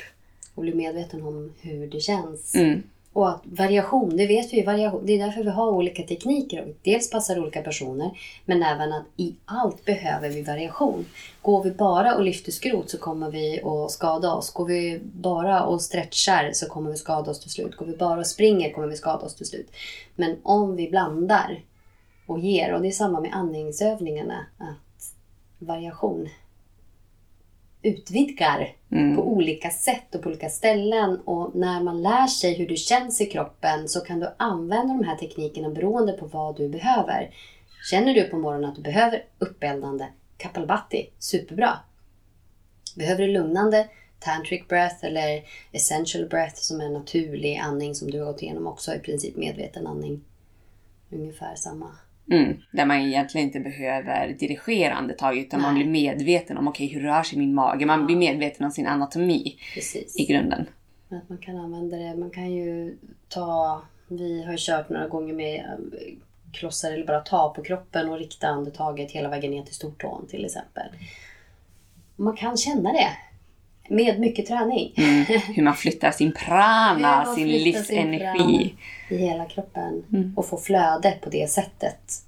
Och 0.54 0.62
bli 0.62 0.74
medveten 0.74 1.22
om 1.22 1.52
hur 1.60 1.86
det 1.86 2.00
känns. 2.00 2.54
Mm. 2.54 2.82
Och 3.14 3.28
att 3.28 3.42
variation, 3.44 4.16
det 4.16 4.26
vet 4.26 4.52
vi. 4.52 4.62
Variation, 4.62 5.06
det 5.06 5.12
är 5.12 5.26
därför 5.26 5.44
vi 5.44 5.50
har 5.50 5.70
olika 5.70 6.02
tekniker. 6.02 6.62
Och 6.62 6.74
dels 6.82 7.10
passar 7.10 7.38
olika 7.38 7.62
personer, 7.62 8.18
men 8.44 8.62
även 8.62 8.92
att 8.92 9.04
i 9.16 9.34
allt 9.44 9.84
behöver 9.84 10.28
vi 10.28 10.42
variation. 10.42 11.06
Går 11.42 11.62
vi 11.62 11.70
bara 11.70 12.14
och 12.14 12.22
lyfter 12.22 12.52
skrot 12.52 12.90
så 12.90 12.98
kommer 12.98 13.30
vi 13.30 13.62
att 13.62 13.90
skada 13.90 14.34
oss. 14.34 14.52
Går 14.52 14.66
vi 14.66 15.00
bara 15.02 15.64
och 15.64 15.82
stretchar 15.82 16.50
så 16.52 16.68
kommer 16.68 16.90
vi 16.90 16.96
skada 16.96 17.30
oss 17.30 17.40
till 17.40 17.50
slut. 17.50 17.76
Går 17.76 17.86
vi 17.86 17.96
bara 17.96 18.20
och 18.20 18.26
springer 18.26 18.72
kommer 18.72 18.88
vi 18.88 18.96
skada 18.96 19.26
oss 19.26 19.34
till 19.34 19.46
slut. 19.46 19.70
Men 20.16 20.36
om 20.42 20.76
vi 20.76 20.90
blandar 20.90 21.62
och 22.26 22.38
ger, 22.38 22.74
och 22.74 22.82
det 22.82 22.88
är 22.88 22.92
samma 22.92 23.20
med 23.20 23.34
andningsövningarna, 23.34 24.46
att 24.58 25.14
variation 25.58 26.28
utvidgar 27.82 28.72
Mm. 28.94 29.16
på 29.16 29.22
olika 29.28 29.70
sätt 29.70 30.14
och 30.14 30.22
på 30.22 30.28
olika 30.28 30.48
ställen. 30.48 31.20
Och 31.20 31.54
när 31.54 31.82
man 31.82 32.02
lär 32.02 32.26
sig 32.26 32.54
hur 32.54 32.68
du 32.68 32.76
känns 32.76 33.20
i 33.20 33.26
kroppen 33.26 33.88
så 33.88 34.00
kan 34.00 34.20
du 34.20 34.28
använda 34.36 34.94
de 34.94 35.04
här 35.04 35.16
teknikerna 35.16 35.70
beroende 35.70 36.12
på 36.12 36.26
vad 36.26 36.56
du 36.56 36.68
behöver. 36.68 37.34
Känner 37.90 38.14
du 38.14 38.22
på 38.22 38.36
morgonen 38.36 38.70
att 38.70 38.76
du 38.76 38.82
behöver 38.82 39.24
uppeldande 39.38 40.06
kapalbhati, 40.36 41.10
superbra. 41.18 41.78
Behöver 42.96 43.26
du 43.26 43.32
lugnande 43.32 43.88
tantric 44.18 44.68
breath 44.68 45.04
eller 45.04 45.44
essential 45.72 46.28
breath 46.28 46.56
som 46.56 46.80
är 46.80 46.88
naturlig 46.88 47.56
andning 47.56 47.94
som 47.94 48.10
du 48.10 48.18
har 48.18 48.26
gått 48.26 48.42
igenom 48.42 48.66
också 48.66 48.94
i 48.94 48.98
princip 48.98 49.36
medveten 49.36 49.86
andning. 49.86 50.24
Ungefär 51.10 51.54
samma 51.54 51.90
Mm, 52.30 52.56
där 52.70 52.86
man 52.86 53.00
egentligen 53.00 53.46
inte 53.46 53.60
behöver 53.60 54.28
dirigera 54.28 54.94
andetaget 54.94 55.46
utan 55.46 55.62
man 55.62 55.74
Nej. 55.74 55.84
blir 55.84 55.92
medveten 55.92 56.58
om 56.58 56.68
okej 56.68 56.86
hur 56.86 57.00
rör 57.00 57.22
sig 57.22 57.38
min 57.38 57.54
mage. 57.54 57.86
Man 57.86 58.06
blir 58.06 58.16
medveten 58.16 58.66
om 58.66 58.72
sin 58.72 58.86
anatomi 58.86 59.58
Precis. 59.74 60.16
i 60.20 60.26
grunden. 60.26 60.66
Att 61.08 61.28
man 61.28 61.38
kan 61.38 61.56
använda 61.56 61.96
det. 61.96 62.16
Man 62.16 62.30
kan 62.30 62.52
ju 62.52 62.98
ta... 63.28 63.82
Vi 64.08 64.44
har 64.44 64.56
kört 64.56 64.88
några 64.88 65.08
gånger 65.08 65.34
med 65.34 65.64
eh, 65.64 66.14
klossar 66.52 66.92
eller 66.92 67.06
bara 67.06 67.20
ta 67.20 67.54
på 67.56 67.62
kroppen 67.62 68.08
och 68.08 68.18
rikta 68.18 68.48
andetaget 68.48 69.10
hela 69.10 69.28
vägen 69.28 69.50
ner 69.50 69.62
till 69.62 69.74
stortån 69.74 70.26
till 70.26 70.44
exempel. 70.44 70.86
Man 72.16 72.36
kan 72.36 72.56
känna 72.56 72.92
det. 72.92 73.10
Med 73.88 74.20
mycket 74.20 74.46
träning. 74.46 74.94
Mm, 74.96 75.24
hur 75.54 75.62
man 75.62 75.76
flyttar 75.76 76.10
sin 76.10 76.32
prana, 76.32 77.34
sin 77.34 77.48
livsenergi. 77.48 78.74
I 79.10 79.16
hela 79.16 79.44
kroppen. 79.44 80.04
Mm. 80.12 80.34
Och 80.36 80.46
få 80.46 80.56
flöde 80.56 81.18
på 81.22 81.30
det 81.30 81.50
sättet. 81.50 82.24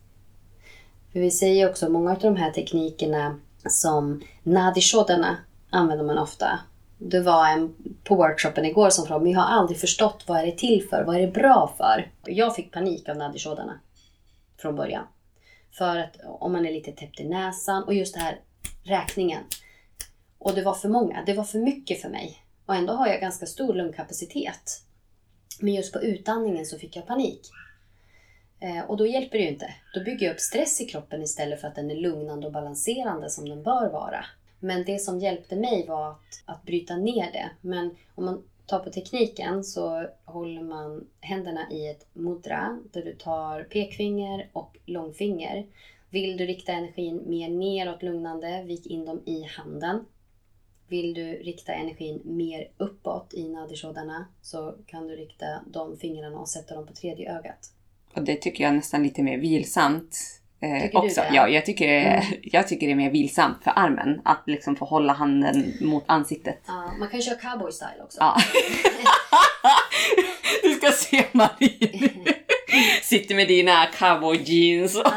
För 1.12 1.20
vi 1.20 1.30
säger 1.30 1.70
också 1.70 1.88
många 1.88 2.10
av 2.10 2.18
de 2.18 2.36
här 2.36 2.50
teknikerna 2.50 3.40
som 3.68 4.22
Nadi 4.42 4.80
Shodhana 4.80 5.36
använder 5.70 6.04
man 6.04 6.18
ofta. 6.18 6.58
Det 6.98 7.20
var 7.20 7.48
en 7.48 7.74
på 8.04 8.14
workshopen 8.14 8.64
igår 8.64 8.90
som 8.90 9.06
frågade, 9.06 9.24
men 9.24 9.32
jag 9.32 9.40
har 9.40 9.58
aldrig 9.58 9.80
förstått 9.80 10.24
vad 10.26 10.38
är 10.38 10.46
det 10.46 10.58
till 10.58 10.88
för? 10.90 11.04
Vad 11.04 11.16
är 11.16 11.20
det 11.20 11.32
bra 11.32 11.74
för? 11.76 12.10
Jag 12.24 12.54
fick 12.54 12.72
panik 12.72 13.08
av 13.08 13.16
Nadi 13.16 13.38
Shodhana 13.38 13.80
från 14.58 14.76
början. 14.76 15.04
För 15.72 15.96
att 15.96 16.16
om 16.24 16.52
man 16.52 16.66
är 16.66 16.72
lite 16.72 16.92
täppt 16.92 17.20
i 17.20 17.24
näsan 17.24 17.82
och 17.82 17.94
just 17.94 18.14
det 18.14 18.20
här 18.20 18.38
räkningen. 18.82 19.42
Och 20.46 20.54
det 20.54 20.62
var 20.62 20.74
för 20.74 20.88
många, 20.88 21.24
det 21.26 21.34
var 21.34 21.44
för 21.44 21.58
mycket 21.58 22.02
för 22.02 22.08
mig. 22.08 22.42
Och 22.66 22.74
ändå 22.74 22.92
har 22.92 23.06
jag 23.06 23.20
ganska 23.20 23.46
stor 23.46 23.74
lungkapacitet. 23.74 24.82
Men 25.60 25.74
just 25.74 25.92
på 25.92 26.02
utandningen 26.02 26.66
så 26.66 26.78
fick 26.78 26.96
jag 26.96 27.06
panik. 27.06 27.40
Eh, 28.60 28.90
och 28.90 28.96
då 28.96 29.06
hjälper 29.06 29.38
det 29.38 29.44
ju 29.44 29.50
inte. 29.50 29.74
Då 29.94 30.04
bygger 30.04 30.26
jag 30.26 30.34
upp 30.34 30.40
stress 30.40 30.80
i 30.80 30.84
kroppen 30.84 31.22
istället 31.22 31.60
för 31.60 31.68
att 31.68 31.74
den 31.74 31.90
är 31.90 31.94
lugnande 31.94 32.46
och 32.46 32.52
balanserande 32.52 33.30
som 33.30 33.48
den 33.48 33.62
bör 33.62 33.90
vara. 33.90 34.24
Men 34.60 34.84
det 34.84 34.98
som 34.98 35.18
hjälpte 35.18 35.56
mig 35.56 35.86
var 35.86 36.10
att, 36.10 36.42
att 36.44 36.62
bryta 36.62 36.96
ner 36.96 37.32
det. 37.32 37.50
Men 37.60 37.96
om 38.14 38.24
man 38.24 38.42
tar 38.66 38.78
på 38.78 38.90
tekniken 38.90 39.64
så 39.64 40.06
håller 40.24 40.62
man 40.62 41.06
händerna 41.20 41.70
i 41.70 41.88
ett 41.88 42.06
mudra 42.12 42.78
där 42.92 43.02
du 43.02 43.12
tar 43.14 43.62
pekfinger 43.62 44.50
och 44.52 44.76
långfinger. 44.84 45.66
Vill 46.10 46.36
du 46.36 46.46
rikta 46.46 46.72
energin 46.72 47.22
mer 47.26 47.48
neråt 47.48 48.02
lugnande, 48.02 48.62
vik 48.62 48.86
in 48.86 49.04
dem 49.04 49.22
i 49.26 49.42
handen. 49.42 50.04
Vill 50.88 51.14
du 51.14 51.24
rikta 51.32 51.72
energin 51.72 52.20
mer 52.24 52.68
uppåt 52.76 53.34
i 53.34 53.48
nadishoddarna 53.48 54.26
så 54.42 54.74
kan 54.86 55.08
du 55.08 55.16
rikta 55.16 55.46
de 55.66 55.98
fingrarna 55.98 56.38
och 56.38 56.48
sätta 56.48 56.74
dem 56.74 56.86
på 56.86 56.92
tredje 56.92 57.36
ögat. 57.38 57.58
Och 58.14 58.22
det 58.22 58.36
tycker 58.36 58.64
jag 58.64 58.70
är 58.70 58.74
nästan 58.76 59.02
lite 59.02 59.22
mer 59.22 59.38
vilsamt. 59.38 60.18
Eh, 60.60 60.82
Tycker 60.82 61.00
du 61.00 61.06
också. 61.06 61.20
det? 61.20 61.30
Ja, 61.34 61.48
jag 61.48 61.66
tycker, 61.66 61.88
Mm. 62.00 62.22
jag 62.42 62.68
tycker 62.68 62.86
det 62.86 62.92
är 62.92 62.96
mer 62.96 63.10
vilsamt 63.10 63.64
för 63.64 63.72
armen. 63.76 64.20
Att 64.24 64.42
liksom 64.46 64.76
få 64.76 64.84
hålla 64.84 65.12
handen 65.12 65.72
mot 65.80 66.04
ansiktet. 66.06 66.58
Ja, 66.66 66.92
man 66.98 67.08
kan 67.08 67.22
köra 67.22 67.34
cowboy 67.34 67.72
style 67.72 68.02
också. 68.02 68.18
Ja. 68.20 68.36
du 70.62 70.74
ska 70.74 70.92
se 70.92 71.24
Marie. 71.32 72.10
Sitter 73.02 73.34
med 73.34 73.48
dina 73.48 73.86
cowboy 73.98 74.36
jeans 74.42 74.96
och 74.96 75.06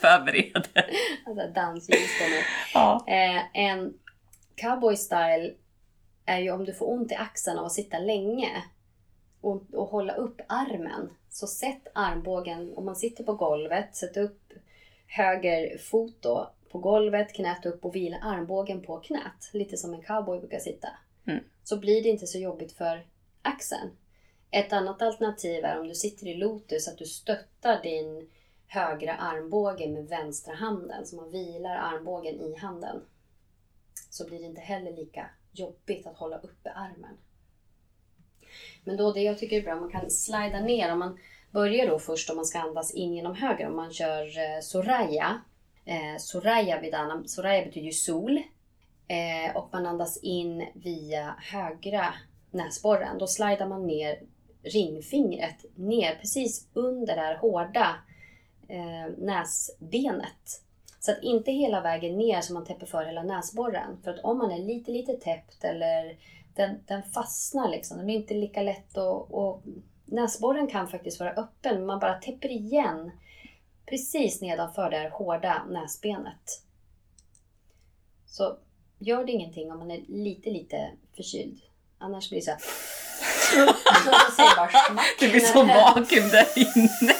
förbereder. 0.00 0.90
Alltså 1.26 1.46
dansljus 1.54 2.18
på. 2.18 2.24
Ja. 2.74 3.04
Eh, 3.08 3.60
en 3.62 3.92
cowboy 4.60 4.96
style 4.96 5.54
är 6.24 6.38
ju 6.38 6.50
om 6.50 6.64
du 6.64 6.72
får 6.72 6.90
ont 6.90 7.12
i 7.12 7.14
axeln 7.14 7.58
av 7.58 7.64
att 7.64 7.72
sitta 7.72 7.98
länge 7.98 8.64
och, 9.40 9.62
och 9.74 9.86
hålla 9.86 10.14
upp 10.14 10.40
armen. 10.48 11.10
Så 11.30 11.46
sätt 11.46 11.88
armbågen, 11.94 12.72
om 12.76 12.84
man 12.84 12.96
sitter 12.96 13.24
på 13.24 13.34
golvet, 13.34 13.96
sätt 13.96 14.16
upp 14.16 14.52
höger 15.06 15.78
fot 15.78 16.16
då 16.20 16.50
på 16.70 16.78
golvet, 16.78 17.34
knät 17.34 17.66
upp 17.66 17.84
och 17.84 17.94
vila 17.94 18.18
armbågen 18.18 18.82
på 18.82 19.00
knät. 19.00 19.50
Lite 19.52 19.76
som 19.76 19.94
en 19.94 20.02
cowboy 20.02 20.38
brukar 20.38 20.58
sitta. 20.58 20.88
Mm. 21.26 21.44
Så 21.64 21.76
blir 21.76 22.02
det 22.02 22.08
inte 22.08 22.26
så 22.26 22.38
jobbigt 22.38 22.72
för 22.72 23.06
axeln. 23.42 23.90
Ett 24.50 24.72
annat 24.72 25.02
alternativ 25.02 25.64
är 25.64 25.80
om 25.80 25.88
du 25.88 25.94
sitter 25.94 26.26
i 26.26 26.34
lotus 26.34 26.88
att 26.88 26.98
du 26.98 27.04
stöttar 27.04 27.82
din 27.82 28.30
högra 28.66 29.14
armbåge 29.14 29.88
med 29.88 30.08
vänstra 30.08 30.54
handen. 30.54 31.06
Så 31.06 31.16
man 31.16 31.30
vilar 31.30 31.76
armbågen 31.76 32.40
i 32.40 32.56
handen. 32.56 33.00
Så 34.10 34.26
blir 34.26 34.38
det 34.38 34.46
inte 34.46 34.60
heller 34.60 34.92
lika 34.92 35.30
jobbigt 35.52 36.06
att 36.06 36.16
hålla 36.16 36.38
uppe 36.38 36.70
armen. 36.70 37.18
Men 38.84 38.96
då 38.96 39.12
det 39.12 39.20
jag 39.20 39.38
tycker 39.38 39.56
är 39.56 39.62
bra, 39.62 39.76
man 39.76 39.90
kan 39.90 40.10
slida 40.10 40.60
ner. 40.60 40.92
Om 40.92 40.98
man 40.98 41.18
börjar 41.50 41.86
då 41.86 41.98
först 41.98 42.30
om 42.30 42.36
man 42.36 42.44
ska 42.44 42.58
andas 42.58 42.94
in 42.94 43.14
genom 43.14 43.34
höger. 43.34 43.66
Om 43.66 43.76
man 43.76 43.92
kör 43.92 44.38
eh, 44.38 44.60
Soraya. 44.62 45.40
Eh, 45.84 46.18
Soraya 46.18 46.80
Vidana. 46.80 47.22
Soraya 47.26 47.64
betyder 47.64 47.86
ju 47.86 47.92
sol. 47.92 48.42
Eh, 49.08 49.56
och 49.56 49.68
man 49.72 49.86
andas 49.86 50.22
in 50.22 50.66
via 50.74 51.34
högra 51.38 52.14
näsborren. 52.50 53.18
Då 53.18 53.26
slidar 53.26 53.68
man 53.68 53.86
ner 53.86 54.20
ringfingret 54.62 55.64
ner 55.74 56.14
precis 56.14 56.68
under 56.72 57.16
det 57.16 57.20
här 57.20 57.36
hårda 57.36 57.96
eh, 58.68 59.12
näsbenet. 59.18 60.62
Så 61.00 61.12
att 61.12 61.22
inte 61.22 61.52
hela 61.52 61.80
vägen 61.80 62.18
ner 62.18 62.40
så 62.40 62.52
man 62.52 62.64
täpper 62.64 62.86
för 62.86 63.04
hela 63.04 63.22
näsborren. 63.22 64.02
För 64.04 64.10
att 64.10 64.24
om 64.24 64.38
man 64.38 64.50
är 64.50 64.58
lite, 64.58 64.90
lite 64.90 65.12
täppt 65.12 65.64
eller 65.64 66.16
den, 66.54 66.78
den 66.86 67.02
fastnar 67.02 67.68
liksom. 67.68 67.98
Den 67.98 68.10
är 68.10 68.14
inte 68.14 68.34
lika 68.34 68.62
lätt 68.62 68.98
att... 68.98 69.30
Och, 69.30 69.62
näsborren 70.04 70.66
kan 70.66 70.88
faktiskt 70.88 71.20
vara 71.20 71.30
öppen, 71.30 71.74
men 71.74 71.86
man 71.86 71.98
bara 71.98 72.14
täpper 72.14 72.48
igen 72.48 73.10
precis 73.86 74.40
nedanför 74.40 74.90
det 74.90 74.96
här 74.96 75.10
hårda 75.10 75.64
näsbenet. 75.70 76.62
Så 78.26 78.56
gör 78.98 79.24
det 79.24 79.32
ingenting 79.32 79.72
om 79.72 79.78
man 79.78 79.90
är 79.90 80.02
lite, 80.08 80.50
lite 80.50 80.90
förkyld. 81.16 81.60
Annars 81.98 82.28
blir 82.28 82.38
det 82.38 82.44
så 82.44 82.50
här... 82.50 82.60
Det 85.20 85.28
blir 85.28 85.40
så 85.40 85.62
vakuum 85.64 86.28
där 86.28 86.46
inne. 86.56 87.14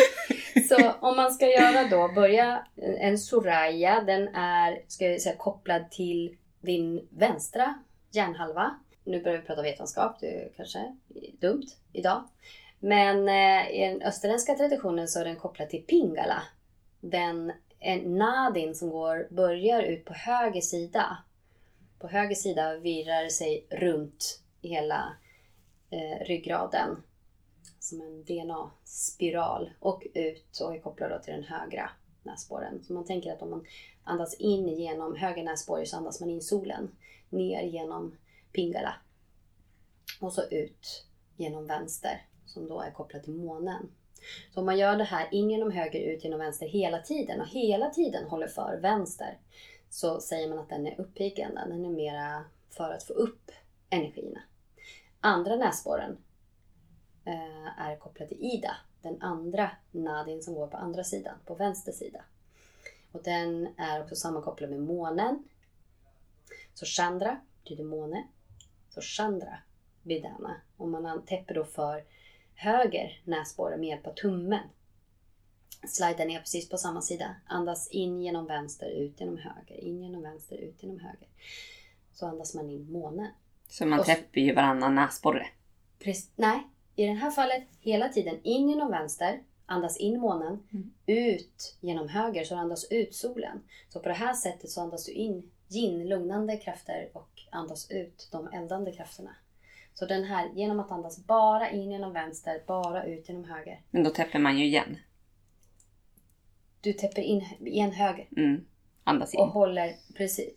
Så 0.70 0.92
om 1.00 1.16
man 1.16 1.32
ska 1.32 1.46
göra 1.46 1.88
då, 1.88 2.14
börja 2.14 2.66
en 2.76 3.18
Soraya, 3.18 4.00
den 4.00 4.28
är 4.34 4.82
ska 4.88 5.06
jag 5.06 5.20
säga, 5.20 5.36
kopplad 5.36 5.90
till 5.90 6.36
din 6.60 7.08
vänstra 7.10 7.74
hjärnhalva. 8.10 8.78
Nu 9.04 9.22
börjar 9.22 9.38
vi 9.38 9.46
prata 9.46 9.62
vetenskap, 9.62 10.20
det 10.20 10.26
är 10.26 10.48
kanske 10.56 10.96
dumt 11.40 11.66
idag. 11.92 12.24
Men 12.78 13.28
eh, 13.28 13.70
i 13.70 13.86
den 13.88 14.02
österländska 14.02 14.54
traditionen 14.54 15.08
så 15.08 15.20
är 15.20 15.24
den 15.24 15.36
kopplad 15.36 15.70
till 15.70 15.82
Pingala. 15.82 16.42
Den 17.00 17.52
en 17.78 18.18
nadin 18.18 18.74
som 18.74 18.90
går, 18.90 19.28
börjar 19.30 19.82
ut 19.82 20.04
på 20.04 20.14
höger 20.14 20.60
sida. 20.60 21.18
På 21.98 22.08
höger 22.08 22.34
sida 22.34 22.76
virrar 22.76 23.28
sig 23.28 23.66
runt 23.70 24.40
hela 24.62 25.16
eh, 25.90 26.24
ryggraden 26.26 26.96
som 27.90 28.00
en 28.00 28.24
DNA-spiral 28.24 29.70
och 29.80 30.06
ut 30.14 30.60
och 30.60 30.74
är 30.74 30.80
kopplad 30.80 31.10
då 31.10 31.18
till 31.18 31.34
den 31.34 31.44
högra 31.44 31.90
näsborren. 32.22 32.84
Så 32.84 32.92
man 32.92 33.04
tänker 33.04 33.32
att 33.32 33.42
om 33.42 33.50
man 33.50 33.66
andas 34.04 34.34
in 34.34 34.68
genom 34.68 35.16
höger 35.16 35.44
näsborre 35.44 35.86
så 35.86 35.96
andas 35.96 36.20
man 36.20 36.30
in 36.30 36.42
solen 36.42 36.90
ner 37.28 37.62
genom 37.62 38.16
Pingala 38.52 38.94
och 40.20 40.32
så 40.32 40.42
ut 40.50 41.04
genom 41.36 41.66
vänster 41.66 42.26
som 42.46 42.68
då 42.68 42.80
är 42.80 42.90
kopplad 42.90 43.22
till 43.22 43.34
månen. 43.34 43.90
Så 44.54 44.60
om 44.60 44.66
man 44.66 44.78
gör 44.78 44.96
det 44.96 45.04
här 45.04 45.28
in 45.34 45.50
genom 45.50 45.70
höger, 45.70 46.00
ut 46.00 46.24
genom 46.24 46.38
vänster 46.38 46.66
hela 46.68 46.98
tiden 46.98 47.40
och 47.40 47.48
hela 47.48 47.90
tiden 47.90 48.24
håller 48.24 48.48
för 48.48 48.78
vänster 48.82 49.38
så 49.90 50.20
säger 50.20 50.48
man 50.48 50.58
att 50.58 50.68
den 50.68 50.86
är 50.86 51.00
uppiggande. 51.00 51.60
Den 51.68 51.84
är 51.84 51.90
mera 51.90 52.44
för 52.70 52.90
att 52.90 53.02
få 53.02 53.12
upp 53.12 53.50
energierna. 53.90 54.40
Andra 55.20 55.56
näsborren 55.56 56.16
är 57.78 57.96
kopplad 57.96 58.28
till 58.28 58.40
Ida, 58.40 58.76
den 59.02 59.22
andra 59.22 59.70
nadin 59.90 60.42
som 60.42 60.54
går 60.54 60.66
på 60.66 60.76
andra 60.76 61.04
sidan, 61.04 61.34
på 61.44 61.54
vänster 61.54 61.92
sida. 61.92 62.24
Och 63.12 63.22
den 63.22 63.68
är 63.76 64.02
också 64.02 64.16
sammankopplad 64.16 64.70
med 64.70 64.80
månen. 64.80 65.44
Så 66.74 66.86
Chandra 66.86 67.40
betyder 67.62 67.84
måne. 67.84 68.26
Så 68.88 69.00
Chandra 69.00 69.58
Vidana. 70.02 70.60
Och 70.76 70.88
man 70.88 71.22
täpper 71.26 71.54
då 71.54 71.64
för 71.64 72.04
höger 72.54 73.22
näsborre 73.24 73.76
med 73.76 73.88
hjälp 73.88 74.06
av 74.06 74.14
tummen. 74.14 74.68
Slida 75.88 76.24
ner 76.24 76.40
precis 76.40 76.68
på 76.68 76.78
samma 76.78 77.02
sida. 77.02 77.36
Andas 77.46 77.88
in 77.88 78.22
genom 78.22 78.46
vänster, 78.46 78.90
ut 78.90 79.20
genom 79.20 79.38
höger. 79.38 79.84
In 79.84 80.02
genom 80.02 80.22
vänster, 80.22 80.56
ut 80.56 80.82
genom 80.82 81.00
höger. 81.00 81.28
Så 82.12 82.26
andas 82.26 82.54
man 82.54 82.70
in 82.70 82.92
månen. 82.92 83.30
Så 83.68 83.86
man 83.86 84.00
Och 84.00 84.06
täpper 84.06 84.40
ju 84.40 84.54
varannan 84.54 84.94
näsborre. 84.94 85.46
Precis, 85.98 86.30
nej, 86.36 86.68
i 87.02 87.06
det 87.06 87.12
här 87.12 87.30
fallet 87.30 87.62
hela 87.80 88.08
tiden 88.08 88.40
in 88.42 88.68
genom 88.68 88.90
vänster, 88.90 89.42
andas 89.66 89.96
in 89.96 90.20
månen, 90.20 90.62
Mm. 90.72 90.90
ut 91.06 91.76
genom 91.80 92.08
höger 92.08 92.44
så 92.44 92.56
andas 92.56 92.84
ut 92.90 93.14
solen. 93.14 93.62
Så 93.88 94.00
på 94.00 94.08
det 94.08 94.14
här 94.14 94.34
sättet 94.34 94.70
så 94.70 94.80
andas 94.80 95.06
du 95.06 95.12
in 95.12 95.50
yin, 95.70 96.08
lugnande 96.08 96.56
krafter 96.56 97.10
och 97.12 97.28
andas 97.50 97.90
ut 97.90 98.28
de 98.32 98.46
eldande 98.48 98.92
krafterna. 98.92 99.36
Så 99.94 100.06
den 100.06 100.24
här, 100.24 100.50
genom 100.54 100.80
att 100.80 100.90
andas 100.90 101.24
bara 101.26 101.70
in 101.70 101.90
genom 101.90 102.12
vänster, 102.12 102.62
bara 102.66 103.04
ut 103.04 103.28
genom 103.28 103.44
höger. 103.44 103.82
Men 103.90 104.02
då 104.04 104.10
täpper 104.10 104.38
man 104.38 104.58
ju 104.58 104.64
igen. 104.66 104.96
Du 106.80 106.92
täpper 106.92 107.22
in 107.22 107.44
igen 107.60 107.92
höger 107.92 108.28
Mm. 108.36 108.66
Andas 109.04 109.34
in. 109.34 109.40
och 109.40 109.48
håller 109.48 109.96
precis. 110.16 110.50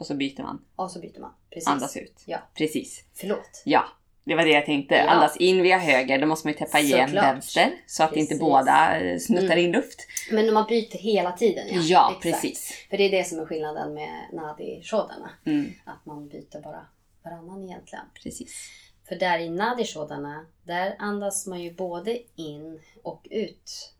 Och 0.00 0.06
så 0.06 0.14
byter 0.14 0.42
man. 0.42 0.64
Och 0.76 0.90
så 0.90 1.00
byter 1.00 1.20
man. 1.20 1.32
Precis. 1.50 1.68
Andas 1.68 1.96
ut. 1.96 2.22
Ja, 2.26 2.38
Precis. 2.54 3.04
förlåt. 3.14 3.62
Ja, 3.64 3.84
det 4.28 4.34
var 4.34 4.44
det 4.44 4.50
jag 4.50 4.66
tänkte. 4.66 4.94
Ja. 4.94 5.08
Andas 5.10 5.36
in 5.36 5.62
via 5.62 5.78
höger, 5.78 6.18
då 6.18 6.26
måste 6.26 6.46
man 6.46 6.52
ju 6.52 6.58
täppa 6.58 6.78
igen 6.80 7.08
Såklart. 7.08 7.24
vänster. 7.24 7.70
Så 7.86 8.02
att 8.02 8.16
inte 8.16 8.34
Precis. 8.34 8.40
Mm. 8.40 8.50
båda 8.50 9.00
eh, 9.00 9.18
snuttar 9.18 9.56
in 9.56 9.72
luft. 9.72 10.06
Men 10.30 10.46
när 10.46 10.52
man 10.52 10.66
byter 10.68 10.98
hela 10.98 11.32
tiden. 11.32 11.66
Ja, 11.70 11.80
Ja, 11.82 12.08
Exakt. 12.10 12.22
precis. 12.42 12.86
För 12.90 12.96
det 12.96 13.02
är 13.04 13.10
det 13.10 13.24
som 13.24 13.38
är 13.38 13.46
skillnaden 13.46 13.94
med 13.94 14.10
nadi 14.32 14.82
shodana. 14.84 15.30
Mm. 15.46 15.72
Att 15.84 16.06
man 16.06 16.28
byter 16.28 16.62
bara 16.62 16.86
varannan 17.24 17.64
egentligen. 17.64 18.04
Precis. 18.22 18.70
För 19.08 19.16
där 19.16 19.38
i 19.38 19.48
nadi 19.48 19.84
shodana, 19.84 20.46
där 20.64 20.96
andas 20.98 21.46
man 21.46 21.60
ju 21.60 21.74
både 21.74 22.18
in 22.36 22.80
och 23.02 23.26
ut 23.30 23.92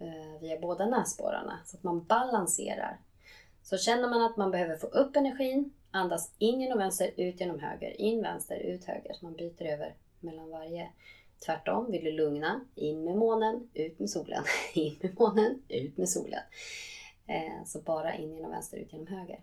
eh, 0.00 0.40
via 0.40 0.58
båda 0.60 0.86
näsborrarna. 0.86 1.58
Så 1.66 1.76
att 1.76 1.82
man 1.82 2.04
balanserar. 2.04 2.96
Så 3.62 3.78
känner 3.78 4.08
man 4.08 4.22
att 4.22 4.36
man 4.36 4.50
behöver 4.50 4.76
få 4.76 4.86
upp 4.86 5.16
energin, 5.16 5.72
andas 5.96 6.34
in 6.38 6.60
genom 6.60 6.78
vänster, 6.78 7.10
ut 7.16 7.40
genom 7.40 7.58
höger. 7.58 8.00
In 8.00 8.22
vänster, 8.22 8.56
ut 8.56 8.84
höger. 8.84 9.12
Så 9.12 9.24
man 9.24 9.36
byter 9.36 9.62
över 9.62 9.94
mellan 10.20 10.50
varje. 10.50 10.88
Tvärtom, 11.46 11.90
vill 11.90 12.04
du 12.04 12.12
lugna, 12.12 12.60
in 12.74 13.04
med 13.04 13.16
månen, 13.16 13.68
ut 13.74 13.98
med 13.98 14.10
solen. 14.10 14.44
In 14.74 14.96
med 15.00 15.18
månen, 15.18 15.62
ut 15.68 15.96
med 15.96 16.08
solen. 16.08 16.40
Eh, 17.26 17.64
så 17.66 17.80
bara 17.80 18.14
in 18.14 18.34
genom 18.34 18.50
vänster, 18.50 18.78
ut 18.78 18.92
genom 18.92 19.06
höger. 19.06 19.40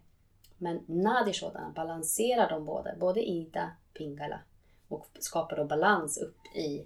Men 0.58 0.84
nadi 0.86 1.34
shodana 1.34 1.74
balanserar 1.76 2.50
de 2.50 2.66
båda, 2.66 2.96
både 2.96 3.24
ida, 3.24 3.72
pingala 3.94 4.40
och 4.88 5.08
skapar 5.20 5.56
då 5.56 5.66
balans 5.66 6.18
upp 6.18 6.56
i 6.56 6.86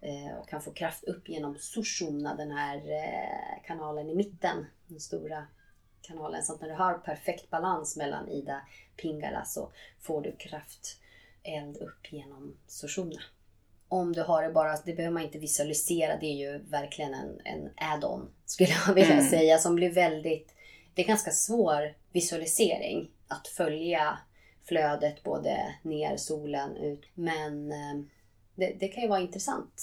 eh, 0.00 0.38
och 0.38 0.48
kan 0.48 0.62
få 0.62 0.70
kraft 0.70 1.04
upp 1.04 1.28
genom 1.28 1.58
sushumna, 1.58 2.34
den 2.34 2.50
här 2.50 2.76
eh, 2.76 3.64
kanalen 3.66 4.10
i 4.10 4.14
mitten. 4.14 4.66
Den 4.86 5.00
stora 5.00 5.46
kanalen. 6.06 6.42
Så 6.42 6.54
att 6.54 6.60
när 6.60 6.68
du 6.68 6.74
har 6.74 6.94
perfekt 6.94 7.50
balans 7.50 7.96
mellan 7.96 8.28
Ida 8.28 8.60
Pingala 8.96 9.44
så 9.44 9.70
får 10.00 10.22
du 10.22 10.32
kraft 10.36 11.00
eld 11.42 11.76
upp 11.76 12.12
genom 12.12 12.56
sushumna. 12.66 13.20
Om 13.88 14.12
du 14.12 14.22
har 14.22 14.42
det 14.42 14.50
bara, 14.50 14.76
det 14.84 14.92
behöver 14.94 15.14
man 15.14 15.22
inte 15.22 15.38
visualisera, 15.38 16.16
det 16.16 16.26
är 16.26 16.36
ju 16.52 16.58
verkligen 16.58 17.14
en, 17.14 17.40
en 17.44 17.70
add-on 17.76 18.28
skulle 18.46 18.70
jag 18.86 18.94
vilja 18.94 19.12
Mm. 19.14 19.28
säga 19.30 19.58
som 19.58 19.74
blir 19.74 19.90
väldigt, 19.92 20.54
det 20.94 21.02
är 21.02 21.06
ganska 21.06 21.30
svår 21.30 21.94
visualisering 22.12 23.10
att 23.28 23.48
följa 23.48 24.18
flödet 24.64 25.22
både 25.22 25.74
ner, 25.82 26.16
solen, 26.16 26.76
ut. 26.76 27.02
Men 27.14 27.72
eh, 27.72 28.02
det, 28.54 28.76
det 28.80 28.88
kan 28.88 29.02
ju 29.02 29.08
vara 29.08 29.20
intressant. 29.20 29.82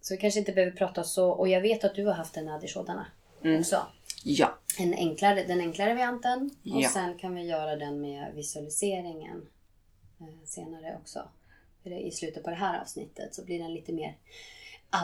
Så 0.00 0.14
vi 0.14 0.18
kanske 0.20 0.40
inte 0.40 0.52
behöver 0.52 0.76
prata 0.76 1.04
så, 1.04 1.30
och 1.30 1.48
jag 1.48 1.60
vet 1.60 1.84
att 1.84 1.94
du 1.94 2.06
har 2.06 2.14
haft 2.14 2.36
en 2.36 2.48
Adishodana 2.48 3.06
Mm. 3.44 3.60
också. 3.60 3.86
Ja. 4.24 4.58
En 4.78 4.94
enklare, 4.94 5.44
den 5.44 5.60
enklare 5.60 5.94
varianten 5.94 6.50
och 6.62 6.82
Ja. 6.82 6.88
sen 6.88 7.18
kan 7.18 7.34
vi 7.34 7.42
göra 7.42 7.76
den 7.76 8.00
med 8.00 8.34
visualiseringen 8.34 9.48
eh, 10.20 10.44
senare 10.44 10.98
också. 11.02 11.28
Det, 11.82 11.98
I 12.00 12.10
slutet 12.10 12.44
på 12.44 12.50
det 12.50 12.56
här 12.56 12.80
avsnittet 12.80 13.34
så 13.34 13.44
blir 13.44 13.58
den 13.58 13.74
lite 13.74 13.92
mer 13.92 14.16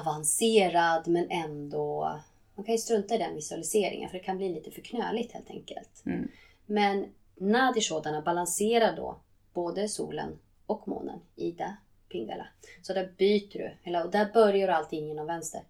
avancerad 0.00 1.08
men 1.08 1.30
ändå... 1.30 2.20
Man 2.54 2.64
kan 2.64 2.74
ju 2.74 2.78
strunta 2.78 3.14
i 3.14 3.18
den 3.18 3.34
visualiseringen 3.34 4.10
för 4.10 4.18
det 4.18 4.24
kan 4.24 4.36
bli 4.36 4.48
lite 4.48 4.70
för 4.70 4.80
knöligt 4.80 5.32
helt 5.32 5.50
enkelt. 5.50 6.02
Mm. 6.06 6.28
Men 6.66 7.06
Nadi 7.34 7.80
Shodana 7.80 8.22
balanserar 8.22 8.96
då 8.96 9.16
både 9.52 9.88
solen 9.88 10.38
och 10.66 10.88
månen, 10.88 11.20
Ida, 11.36 11.76
Pingala. 12.08 12.46
Så 12.82 12.92
där 12.92 13.12
byter 13.16 13.58
du, 13.58 13.70
eller, 13.84 14.04
och 14.04 14.10
där 14.10 14.32
börjar 14.32 14.94
in 14.94 15.08
genom 15.08 15.26
vänster. 15.26 15.62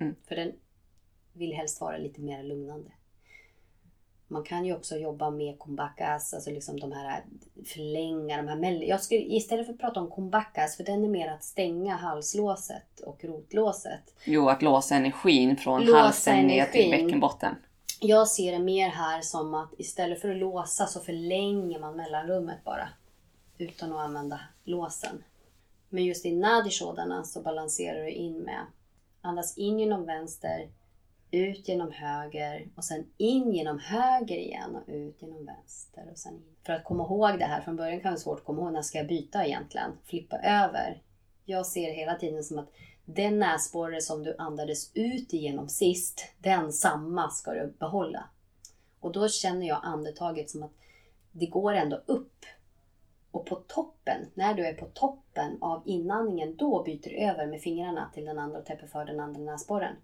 Mm. 0.00 0.14
För 0.28 0.36
den 0.36 0.52
vill 1.32 1.52
helst 1.52 1.80
vara 1.80 1.96
lite 1.96 2.20
mer 2.20 2.42
lugnande. 2.42 2.90
Man 4.28 4.44
kan 4.44 4.64
ju 4.64 4.74
också 4.74 4.96
jobba 4.96 5.30
med 5.30 5.58
kumbakas, 5.58 6.34
alltså 6.34 6.50
liksom 6.50 6.80
de 6.80 6.92
här 6.92 7.24
förlänga 7.66 8.36
de 8.36 8.48
här 8.48 8.56
mell- 8.56 8.84
Jag 8.88 9.02
skulle 9.02 9.20
istället 9.20 9.66
för 9.66 9.72
att 9.72 9.80
prata 9.80 10.00
om 10.00 10.10
kumbakas, 10.10 10.76
för 10.76 10.84
den 10.84 11.04
är 11.04 11.08
mer 11.08 11.28
att 11.32 11.44
stänga 11.44 11.96
halslåset 11.96 13.00
och 13.06 13.24
rotlåset. 13.24 14.14
Jo, 14.24 14.48
att 14.48 14.62
låsa 14.62 14.94
energin 14.94 15.56
från 15.56 15.84
Låsa 15.84 15.98
halsen 15.98 16.46
ner 16.46 16.66
till 16.66 16.80
energin. 16.86 17.06
bäckenbotten. 17.06 17.54
Jag 18.00 18.28
ser 18.28 18.52
det 18.52 18.58
mer 18.58 18.88
här 18.88 19.20
som 19.20 19.54
att 19.54 19.70
istället 19.78 20.20
för 20.20 20.30
att 20.30 20.36
låsa 20.36 20.86
så 20.86 21.00
förlänger 21.00 21.78
man 21.80 21.96
mellanrummet 21.96 22.64
bara. 22.64 22.88
Utan 23.58 23.92
att 23.92 23.98
använda 23.98 24.40
låsen. 24.64 25.24
Men 25.88 26.04
just 26.04 26.26
i 26.26 26.32
nadi 26.32 26.70
så 26.70 27.40
balanserar 27.44 28.04
du 28.04 28.10
in 28.10 28.38
med 28.38 28.60
andas 29.20 29.58
in 29.58 29.78
genom 29.78 30.06
vänster, 30.06 30.68
ut 31.30 31.68
genom 31.68 31.92
höger 31.92 32.68
och 32.76 32.84
sen 32.84 33.06
in 33.16 33.52
genom 33.52 33.78
höger 33.78 34.36
igen 34.36 34.76
och 34.76 34.82
ut 34.86 35.22
genom 35.22 35.46
vänster. 35.46 36.08
Och 36.12 36.18
sen 36.18 36.34
in. 36.34 36.56
För 36.66 36.72
att 36.72 36.84
komma 36.84 37.04
ihåg 37.04 37.38
det 37.38 37.44
här, 37.44 37.60
från 37.60 37.76
början 37.76 38.00
kan 38.00 38.02
det 38.02 38.08
vara 38.08 38.16
svårt 38.16 38.38
att 38.38 38.44
komma 38.44 38.62
ihåg 38.62 38.72
när 38.72 38.82
ska 38.82 38.98
jag 38.98 39.08
byta 39.08 39.46
egentligen? 39.46 39.90
Flippa 40.04 40.38
över. 40.38 41.02
Jag 41.44 41.66
ser 41.66 41.92
hela 41.92 42.14
tiden 42.14 42.44
som 42.44 42.58
att 42.58 42.68
den 43.04 43.38
näsborre 43.38 44.00
som 44.00 44.22
du 44.22 44.34
andades 44.38 44.90
ut 44.94 45.32
igenom 45.34 45.68
sist, 45.68 46.32
den 46.38 46.72
samma 46.72 47.30
ska 47.30 47.52
du 47.52 47.74
behålla. 47.78 48.24
Och 49.00 49.12
då 49.12 49.28
känner 49.28 49.66
jag 49.66 49.80
andetaget 49.82 50.50
som 50.50 50.62
att 50.62 50.72
det 51.32 51.46
går 51.46 51.74
ändå 51.74 52.02
upp. 52.06 52.44
Och 53.30 53.46
på 53.46 53.54
toppen, 53.54 54.26
när 54.34 54.54
du 54.54 54.66
är 54.66 54.74
på 54.74 54.86
toppen 54.86 55.62
av 55.62 55.82
inandningen, 55.84 56.56
då 56.56 56.82
byter 56.82 57.10
du 57.10 57.16
över 57.16 57.46
med 57.46 57.60
fingrarna 57.60 58.10
till 58.14 58.24
den 58.24 58.38
andra 58.38 58.58
och 58.58 58.66
täpper 58.66 58.86
för 58.86 59.04
den 59.04 59.20
andra 59.20 59.40
näsborren. 59.40 59.96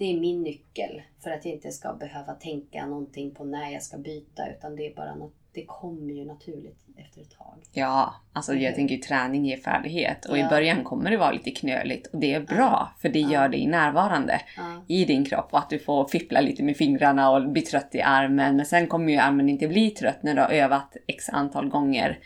Det 0.00 0.12
är 0.12 0.20
min 0.20 0.42
nyckel 0.42 1.02
för 1.22 1.30
att 1.30 1.44
jag 1.44 1.54
inte 1.54 1.70
ska 1.70 1.92
behöva 1.92 2.32
tänka 2.34 2.86
någonting 2.86 3.34
på 3.34 3.44
när 3.44 3.70
jag 3.70 3.82
ska 3.82 3.98
byta 3.98 4.48
utan 4.50 4.76
det 4.76 4.86
är 4.86 4.94
bara 4.94 5.14
något, 5.14 5.34
det 5.52 5.64
kommer 5.66 6.12
ju 6.12 6.24
naturligt 6.24 6.78
efter 6.96 7.20
ett 7.20 7.30
tag. 7.38 7.54
Ja, 7.72 8.14
alltså 8.32 8.54
jag 8.54 8.74
tänker 8.74 8.94
ju 8.94 9.00
träning 9.00 9.44
ger 9.46 9.56
färdighet 9.56 10.24
och 10.24 10.36
i 10.38 10.40
Ja. 10.40 10.48
början 10.48 10.84
kommer 10.84 11.10
det 11.10 11.16
vara 11.16 11.30
lite 11.32 11.50
knöligt 11.50 12.06
och 12.06 12.20
det 12.20 12.34
är 12.34 12.40
bra 12.40 12.92
för 12.98 13.08
det 13.08 13.20
gör 13.20 13.48
dig 13.48 13.66
närvarande 13.66 14.40
Ja. 14.56 14.84
i 14.88 15.04
din 15.04 15.24
kropp 15.24 15.48
och 15.52 15.58
att 15.58 15.70
du 15.70 15.78
får 15.78 16.08
fippla 16.08 16.40
lite 16.40 16.62
med 16.62 16.76
fingrarna 16.76 17.30
och 17.30 17.48
bli 17.50 17.62
trött 17.62 17.94
i 17.94 18.00
armen. 18.02 18.56
Men 18.56 18.66
sen 18.66 18.86
kommer 18.86 19.12
ju 19.12 19.18
armen 19.18 19.48
inte 19.48 19.68
bli 19.68 19.90
trött 19.90 20.22
när 20.22 20.34
du 20.34 20.40
har 20.40 20.50
övat 20.50 20.96
x 21.06 21.28
antal 21.28 21.68
gånger. 21.68 22.18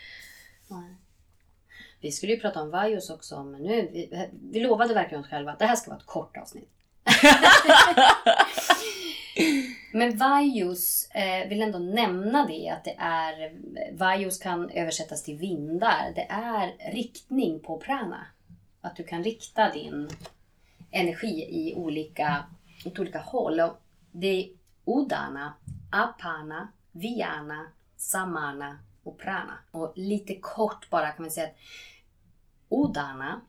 Nej. 0.67 0.95
Vi 2.01 2.11
skulle 2.11 2.33
ju 2.33 2.39
prata 2.39 2.61
om 2.61 2.71
vajos 2.71 3.09
också, 3.09 3.43
men 3.43 3.61
nu, 3.61 3.89
vi, 3.93 4.27
vi 4.51 4.59
lovade 4.59 4.93
verkligen 4.93 5.23
oss 5.23 5.29
själva 5.29 5.51
att 5.51 5.59
det 5.59 5.65
här 5.65 5.75
ska 5.75 5.91
vara 5.91 5.99
ett 5.99 6.05
kort 6.05 6.37
avsnitt. 6.37 6.69
men 9.91 10.17
vajos, 10.17 11.09
eh, 11.11 11.49
vill 11.49 11.61
ändå 11.61 11.79
nämna 11.79 12.45
det 12.45 12.69
att 12.69 12.83
det 12.83 12.95
är, 12.99 13.51
vajos 13.97 14.37
kan 14.37 14.69
översättas 14.69 15.23
till 15.23 15.37
vindar. 15.37 16.11
Det 16.15 16.27
är 16.29 16.91
riktning 16.91 17.59
på 17.59 17.77
prana. 17.77 18.25
Att 18.81 18.95
du 18.95 19.03
kan 19.03 19.23
rikta 19.23 19.71
din 19.71 20.09
energi 20.91 21.47
i 21.49 21.75
olika, 21.75 22.45
åt 22.85 22.99
olika 22.99 23.19
håll. 23.19 23.59
Och 23.59 23.81
det 24.11 24.27
är 24.27 24.49
udana, 24.85 25.53
apana, 25.91 26.67
viana, 26.91 27.67
samana 27.97 28.79
och 29.03 29.19
prana. 29.19 29.59
Och 29.71 29.93
lite 29.95 30.35
kort 30.35 30.89
bara 30.89 31.11
kan 31.11 31.23
man 31.23 31.31
säga 31.31 31.47
att 31.47 31.57
udana, 32.69 33.41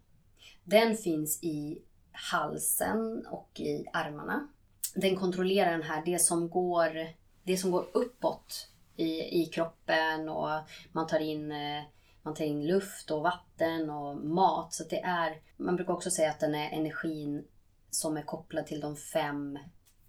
den 0.64 0.96
finns 0.96 1.42
i 1.42 1.78
halsen 2.16 3.26
och 3.26 3.60
i 3.60 3.86
armarna. 3.92 4.48
Den 4.94 5.16
kontrollerar 5.16 5.70
den 5.70 5.82
här, 5.82 6.02
det 6.04 6.18
som 6.18 6.48
går, 6.48 7.08
det 7.42 7.56
som 7.56 7.70
går 7.70 7.86
uppåt 7.92 8.68
i, 8.96 9.42
i 9.42 9.46
kroppen 9.46 10.28
och 10.28 10.50
man 10.92 11.06
tar 11.06 11.20
in 11.20 11.52
eh, 11.52 11.82
man 12.26 12.34
tar 12.34 12.44
in 12.44 12.66
luft 12.66 13.10
och 13.10 13.22
vatten 13.22 13.90
och 13.90 14.16
mat. 14.16 14.74
Så 14.74 14.84
det 14.84 15.00
är, 15.00 15.40
man 15.56 15.76
brukar 15.76 15.92
också 15.92 16.10
säga 16.10 16.30
att 16.30 16.40
den 16.40 16.54
är 16.54 16.70
energin 16.70 17.44
som 17.90 18.16
är 18.16 18.22
kopplad 18.22 18.66
till 18.66 18.80
de 18.80 18.96
fem, 18.96 19.58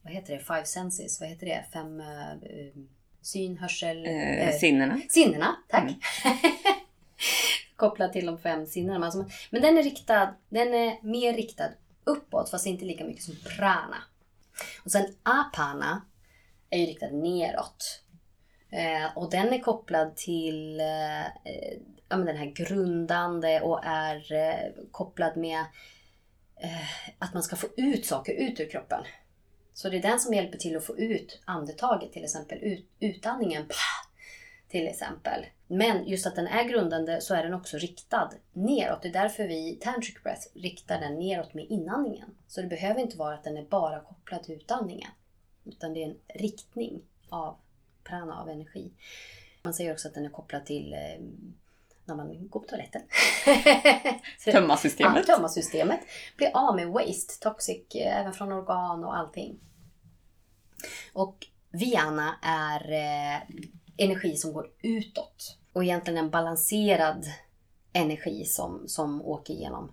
vad 0.01 0.13
heter 0.13 0.33
det, 0.33 0.39
five 0.39 0.65
senses, 0.65 1.19
vad 1.19 1.29
heter 1.29 1.45
det, 1.45 1.65
fem 1.73 1.99
eh, 1.99 2.83
syn, 3.21 3.57
hörsel, 3.57 4.05
Eh, 4.05 4.47
eh, 4.47 4.55
sinnena. 4.55 5.01
Sinnena, 5.09 5.55
tack. 5.67 5.83
Mm. 5.83 5.95
Kopplad 7.75 8.13
till 8.13 8.25
de 8.25 8.39
fem 8.39 8.65
sinnena. 8.65 9.11
Men 9.49 9.61
den 9.61 9.77
är 9.77 9.83
riktad, 9.83 10.33
den 10.49 10.73
är 10.73 11.03
mer 11.03 11.33
riktad 11.33 11.69
uppåt 12.07 12.49
fast 12.49 12.65
inte 12.65 12.85
lika 12.85 13.05
mycket 13.05 13.23
som 13.23 13.35
prana. 13.57 13.97
Och 14.83 14.91
sen 14.91 15.05
apana 15.23 16.01
är 16.69 16.79
ju 16.79 16.85
riktad 16.85 17.09
neråt. 17.09 18.01
Eh, 18.71 19.17
och 19.17 19.31
den 19.31 19.53
är 19.53 19.59
kopplad 19.59 20.15
till 20.15 20.79
eh, 20.79 21.25
ja, 22.09 22.17
men 22.17 22.25
den 22.25 22.37
här 22.37 22.45
grundande 22.45 23.61
och 23.61 23.85
är 23.85 24.33
eh, 24.33 24.85
kopplad 24.91 25.37
med 25.37 25.59
eh, 26.61 27.13
att 27.19 27.33
man 27.33 27.43
ska 27.43 27.55
få 27.55 27.67
ut 27.77 28.05
saker 28.05 28.33
ut 28.33 28.59
ur 28.59 28.69
kroppen. 28.69 29.03
Så 29.73 29.89
det 29.89 29.97
är 29.97 30.01
den 30.01 30.19
som 30.19 30.33
hjälper 30.33 30.57
till 30.57 30.77
att 30.77 30.85
få 30.85 30.97
ut 30.97 31.41
andetaget 31.45 32.13
till 32.13 32.23
exempel. 32.23 32.57
Ut, 32.61 32.89
utandningen. 32.99 33.67
Pah! 33.67 34.07
till 34.69 34.87
exempel. 34.87 35.45
Men 35.67 36.07
just 36.07 36.27
att 36.27 36.35
den 36.35 36.47
är 36.47 36.63
grundande 36.63 37.21
så 37.21 37.35
är 37.35 37.43
den 37.43 37.53
också 37.53 37.77
riktad 37.77 38.31
neråt. 38.53 39.01
Det 39.01 39.07
är 39.07 39.13
därför 39.13 39.47
vi 39.47 39.79
tantric 39.81 40.23
breath 40.23 40.47
riktar 40.53 40.99
den 40.99 41.19
neråt 41.19 41.53
med 41.53 41.65
inandningen. 41.69 42.29
Så 42.47 42.61
det 42.61 42.67
behöver 42.67 43.01
inte 43.01 43.17
vara 43.17 43.33
att 43.33 43.43
den 43.43 43.57
är 43.57 43.65
bara 43.65 43.99
kopplad 43.99 44.43
till 44.43 44.55
utandningen. 44.55 45.11
Utan 45.65 45.93
det 45.93 46.03
är 46.03 46.07
en 46.07 46.17
riktning 46.27 47.01
av 47.29 47.57
prana, 48.03 48.41
av 48.41 48.49
energi. 48.49 48.91
Man 49.63 49.73
säger 49.73 49.93
också 49.93 50.07
att 50.07 50.13
den 50.13 50.25
är 50.25 50.29
kopplad 50.29 50.65
till 50.65 50.93
eh, 50.93 51.25
när 52.05 52.15
man 52.15 52.47
går 52.49 52.59
på 52.59 52.67
toaletten. 52.67 53.01
Tömma 54.51 54.77
systemet. 54.77 55.23
Ja, 55.27 55.35
tömma 55.35 55.49
systemet. 55.49 55.99
Bli 56.37 56.51
av 56.53 56.75
med 56.75 56.87
waste, 56.87 57.39
toxic, 57.39 57.95
eh, 57.95 58.19
även 58.19 58.33
från 58.33 58.51
organ 58.51 59.03
och 59.03 59.17
allting. 59.17 59.59
Och 61.13 61.47
Viana 61.71 62.35
är 62.41 62.91
eh, 62.91 63.41
energi 63.97 64.35
som 64.35 64.53
går 64.53 64.71
utåt. 64.81 65.57
Och 65.73 65.83
egentligen 65.83 66.17
en 66.17 66.29
balanserad 66.29 67.25
energi 67.93 68.45
som, 68.45 68.87
som 68.87 69.21
åker 69.21 69.53
genom, 69.53 69.91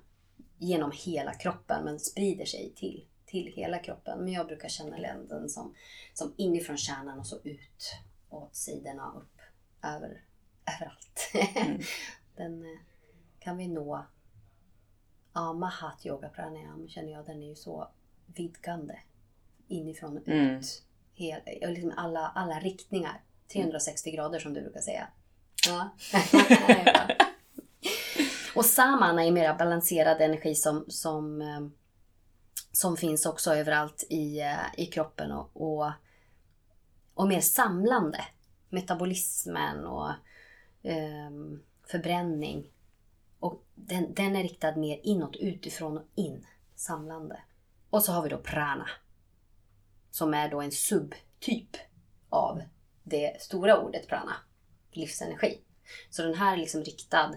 genom 0.59 0.93
hela 0.95 1.35
kroppen 1.35 1.85
men 1.85 2.01
sprider 2.01 2.45
sig 2.45 2.73
till, 2.77 3.05
till 3.27 3.53
hela 3.57 3.79
kroppen. 3.79 4.19
Men 4.19 4.33
jag 4.33 4.47
brukar 4.47 4.69
känna 4.69 4.97
den 5.29 5.49
som, 5.49 5.75
som 6.15 6.35
inifrån 6.37 6.77
kärnan 6.77 7.19
och 7.19 7.27
så 7.27 7.37
ut 7.45 7.97
åt 8.29 8.57
sidorna 8.57 9.13
upp 9.17 9.41
över, 9.83 10.23
överallt. 10.75 11.31
Mm. 11.57 11.81
den 12.37 12.63
eh, 12.63 12.81
kan 13.39 13.57
vi 13.57 13.69
nå. 13.69 14.07
Ja, 15.33 15.53
Mahat 15.53 16.07
Yoga 16.07 16.29
Pranayam 16.29 16.89
känner 16.89 17.13
jag, 17.13 17.27
den 17.27 17.43
är 17.43 17.47
ju 17.47 17.55
så 17.55 17.89
vidgande. 18.27 18.99
Inifrån 19.69 20.19
och 20.19 20.29
mm. 20.29 20.57
ut. 20.57 20.83
Hel, 21.15 21.41
liksom 21.45 21.93
alla, 21.97 22.29
alla 22.29 22.61
riktningar. 22.61 23.21
360 23.53 24.11
mm. 24.11 24.17
grader 24.17 24.39
som 24.39 24.55
du 24.55 24.63
brukar 24.63 24.81
säga. 24.81 25.09
Ja. 25.67 25.91
och 28.55 28.65
samana 28.65 29.25
är 29.25 29.33
mera 29.33 29.55
balanserad 29.55 30.21
energi 30.21 30.55
som, 30.55 30.85
som, 30.89 31.43
eh, 31.43 31.67
som 32.73 32.97
finns 32.97 33.27
också 33.27 33.55
överallt 33.55 34.05
i, 34.11 34.41
eh, 34.41 34.81
i 34.81 34.87
kroppen 34.87 35.33
och, 35.33 35.51
och, 35.55 35.93
och 37.15 37.29
mer 37.29 37.41
samlande. 37.41 38.25
Metabolismen 38.69 39.85
och 39.85 40.11
um, 40.83 41.63
förbränning. 41.87 42.71
Och 43.39 43.65
den, 43.75 44.15
den 44.15 44.37
är 44.37 44.43
riktad 44.43 44.77
mer 44.77 45.01
inåt, 45.03 45.37
utifrån 45.37 45.99
och 45.99 46.05
in. 46.15 46.47
Samlande. 46.75 47.41
Och 47.91 48.03
så 48.03 48.13
har 48.13 48.23
vi 48.23 48.29
då 48.29 48.39
prana. 48.39 48.89
Som 50.11 50.35
är 50.35 50.49
då 50.49 50.61
en 50.61 50.73
subtyp 50.73 51.77
av 52.29 52.63
det 53.05 53.43
stora 53.43 53.81
ordet 53.81 54.09
prana. 54.09 54.37
Livsenergi. 54.91 55.59
Så 56.11 56.23
den 56.23 56.35
här 56.35 56.53
är 56.53 56.57
liksom 56.57 56.83
riktad, 56.83 57.35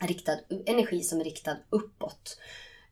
riktad 0.00 0.38
energi 0.66 1.02
som 1.02 1.20
är 1.20 1.24
riktad 1.24 1.56
uppåt. 1.70 2.38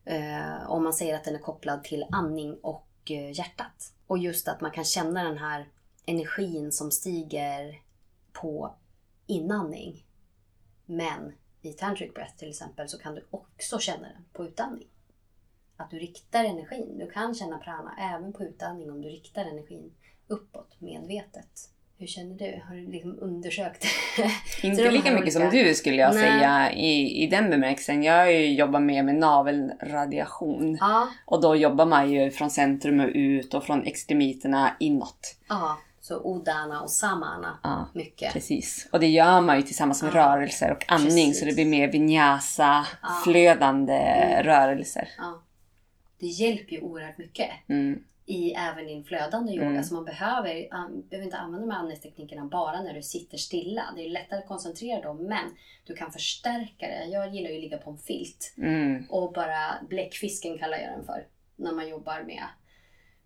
Eh, 0.05 0.71
om 0.71 0.85
man 0.85 0.93
säger 0.93 1.15
att 1.15 1.25
den 1.25 1.35
är 1.35 1.39
kopplad 1.39 1.85
till 1.85 2.07
andning 2.11 2.55
och 2.63 2.89
eh, 3.11 3.31
hjärtat. 3.31 3.93
Och 4.07 4.19
just 4.19 4.49
att 4.49 4.61
man 4.61 4.71
kan 4.71 4.85
känna 4.85 5.25
den 5.25 5.39
här 5.39 5.69
energin 6.07 6.73
som 6.73 6.91
stiger 6.91 7.83
på 8.33 8.75
inandning 9.27 10.05
men 10.87 11.33
i 11.63 11.73
tantric 11.73 12.15
breath 12.15 12.37
till 12.37 12.49
exempel 12.49 12.89
så 12.89 12.99
kan 12.99 13.15
du 13.15 13.27
också 13.31 13.79
känna 13.79 14.09
den 14.09 14.25
på 14.33 14.45
utandning. 14.45 14.89
Att 15.77 15.91
du 15.91 15.99
riktar 15.99 16.45
energin. 16.45 16.99
Du 16.99 17.11
kan 17.11 17.35
känna 17.35 17.59
prana 17.59 17.97
även 17.99 18.33
på 18.33 18.45
utandning 18.45 18.91
om 18.91 19.03
du 19.03 19.09
riktar 19.09 19.45
energin 19.45 19.95
uppåt 20.27 20.81
medvetet. 20.81 21.71
Hur 22.03 22.07
känner 22.07 22.35
du? 22.35 22.63
Har 22.69 22.75
du 22.75 22.93
liksom 22.93 23.19
undersökt? 23.21 23.85
Inte 24.63 24.91
lika 24.91 25.11
mycket 25.11 25.13
olika... 25.15 25.31
som 25.31 25.51
du 25.51 25.75
skulle 25.75 25.97
jag 25.97 26.15
Nej. 26.15 26.23
säga 26.23 26.73
i, 26.73 27.23
i 27.25 27.27
den 27.27 27.51
bemärkelsen. 27.51 28.03
Jag 28.03 28.17
har 28.17 28.27
ju 28.27 28.55
jobbat 28.55 28.83
mer 28.83 29.03
med 29.03 29.15
navelradiation. 29.15 30.77
Ja. 30.81 31.09
Och 31.25 31.41
då 31.41 31.57
jobbar 31.57 31.87
man 31.87 32.13
ju 32.13 32.31
från 32.31 32.51
centrum 32.51 33.01
och 33.01 33.11
ut 33.15 33.55
och 33.55 33.65
från 33.65 33.87
extremiterna 33.87 34.77
inåt. 34.81 35.37
Ja. 35.49 35.79
Så 36.01 36.21
odana 36.21 36.81
och 36.81 36.91
samana 36.91 37.59
ja, 37.63 37.89
mycket. 37.95 38.33
Precis. 38.33 38.89
Och 38.93 39.01
det 39.01 39.09
gör 39.09 39.41
man 39.41 39.57
ju 39.57 39.63
tillsammans 39.63 40.03
med 40.03 40.15
ja, 40.15 40.19
rörelser 40.19 40.73
och 40.73 40.93
andning 40.93 41.29
precis. 41.29 41.41
så 41.41 41.47
det 41.47 41.55
blir 41.55 41.67
mer 41.67 41.93
vinyasa, 41.93 42.87
ja. 43.03 43.09
flödande 43.25 43.95
mm. 43.95 44.43
rörelser. 44.43 45.09
Det 46.21 46.27
hjälper 46.27 46.73
ju 46.73 46.81
oerhört 46.81 47.19
mycket. 47.19 47.51
Mm. 47.69 47.99
I, 48.27 48.53
även 48.53 48.89
en 48.89 49.05
flödande 49.05 49.53
yoga. 49.53 49.67
Mm. 49.67 49.85
Så 49.85 49.95
man 49.95 50.05
behöver, 50.05 50.69
um, 50.75 51.09
behöver 51.09 51.25
inte 51.25 51.37
använda 51.37 51.67
de 51.67 51.73
här 51.73 51.79
andningsteknikerna 51.79 52.45
bara 52.45 52.83
när 52.83 52.95
du 52.95 53.03
sitter 53.03 53.39
stilla. 53.39 53.93
Det 53.97 54.07
är 54.07 54.11
lättare 54.11 54.39
att 54.39 54.49
koncentrera 54.49 55.03
dem 55.03 55.17
men 55.17 55.57
du 55.87 55.95
kan 55.95 56.13
förstärka 56.13 56.87
det. 56.87 57.05
Jag 57.05 57.35
gillar 57.35 57.51
ju 57.51 57.57
att 57.57 57.63
ligga 57.63 57.79
på 57.79 57.91
en 57.91 57.99
filt. 57.99 58.55
Mm. 58.59 59.07
Och 59.11 59.33
bara 59.33 59.83
bläckfisken 59.89 60.59
kallar 60.59 60.79
jag 60.79 60.93
den 60.93 61.05
för. 61.05 61.27
När 61.57 61.73
man 61.73 61.89
jobbar 61.89 62.23
med 62.23 62.45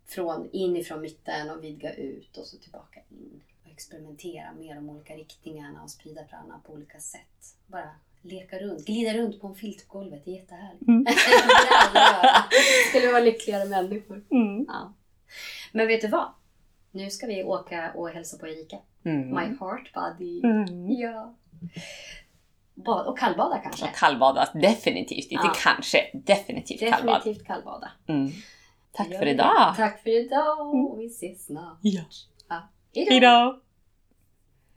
från 0.05 0.49
inifrån 0.51 1.01
mitten 1.01 1.49
och 1.49 1.63
vidga 1.63 1.93
ut 1.93 2.37
och 2.37 2.45
så 2.45 2.57
tillbaka 2.57 2.99
in. 3.09 3.43
Och 3.63 3.71
experimentera 3.71 4.53
med 4.53 4.75
de 4.75 4.89
olika 4.89 5.15
riktningarna 5.15 5.83
och 5.83 5.91
sprida 5.91 6.23
prana 6.23 6.61
på 6.65 6.73
olika 6.73 6.99
sätt. 6.99 7.55
Bara 7.67 7.89
leka 8.31 8.59
runt, 8.59 8.85
glida 8.85 9.13
runt 9.13 9.41
på 9.41 9.47
en 9.47 9.55
filt 9.55 9.87
på 9.87 9.97
golvet. 9.99 10.25
Det 10.25 10.31
är 10.31 10.35
jättehärligt. 10.35 10.87
Mm. 10.87 11.05
Skulle 12.89 13.11
vara 13.11 13.23
lyckligare 13.23 13.65
människor. 13.65 14.23
Mm. 14.31 14.65
Ja. 14.67 14.93
Men 15.71 15.87
vet 15.87 16.01
du 16.01 16.07
vad? 16.07 16.33
Nu 16.91 17.09
ska 17.09 17.27
vi 17.27 17.43
åka 17.43 17.91
och 17.95 18.09
hälsa 18.09 18.37
på 18.37 18.47
Erika. 18.47 18.77
Mm. 19.05 19.29
My 19.29 19.57
heart 19.59 19.93
body. 19.93 20.41
Mm. 20.43 20.91
Ja. 20.91 21.35
Bad, 22.73 23.07
och 23.07 23.19
kallbada 23.19 23.57
kanske? 23.57 23.85
Och 23.85 23.95
kallbada, 23.95 24.49
definitivt. 24.53 25.31
Inte 25.31 25.47
ja. 25.47 25.53
kanske, 25.57 25.97
definitivt, 26.13 26.79
kallbada. 26.79 27.17
Definitivt 27.17 27.47
kallbada. 27.47 27.91
Mm. 28.07 28.31
Tack 28.91 29.07
för 29.07 29.25
idag. 29.25 29.73
Tack 29.77 30.03
för 30.03 30.09
idag. 30.09 30.97
Vi 30.97 31.05
ses 31.05 31.45
snart. 31.45 31.79
Ja. 31.81 32.01
ja. 32.49 32.69
Hejdå. 32.93 33.59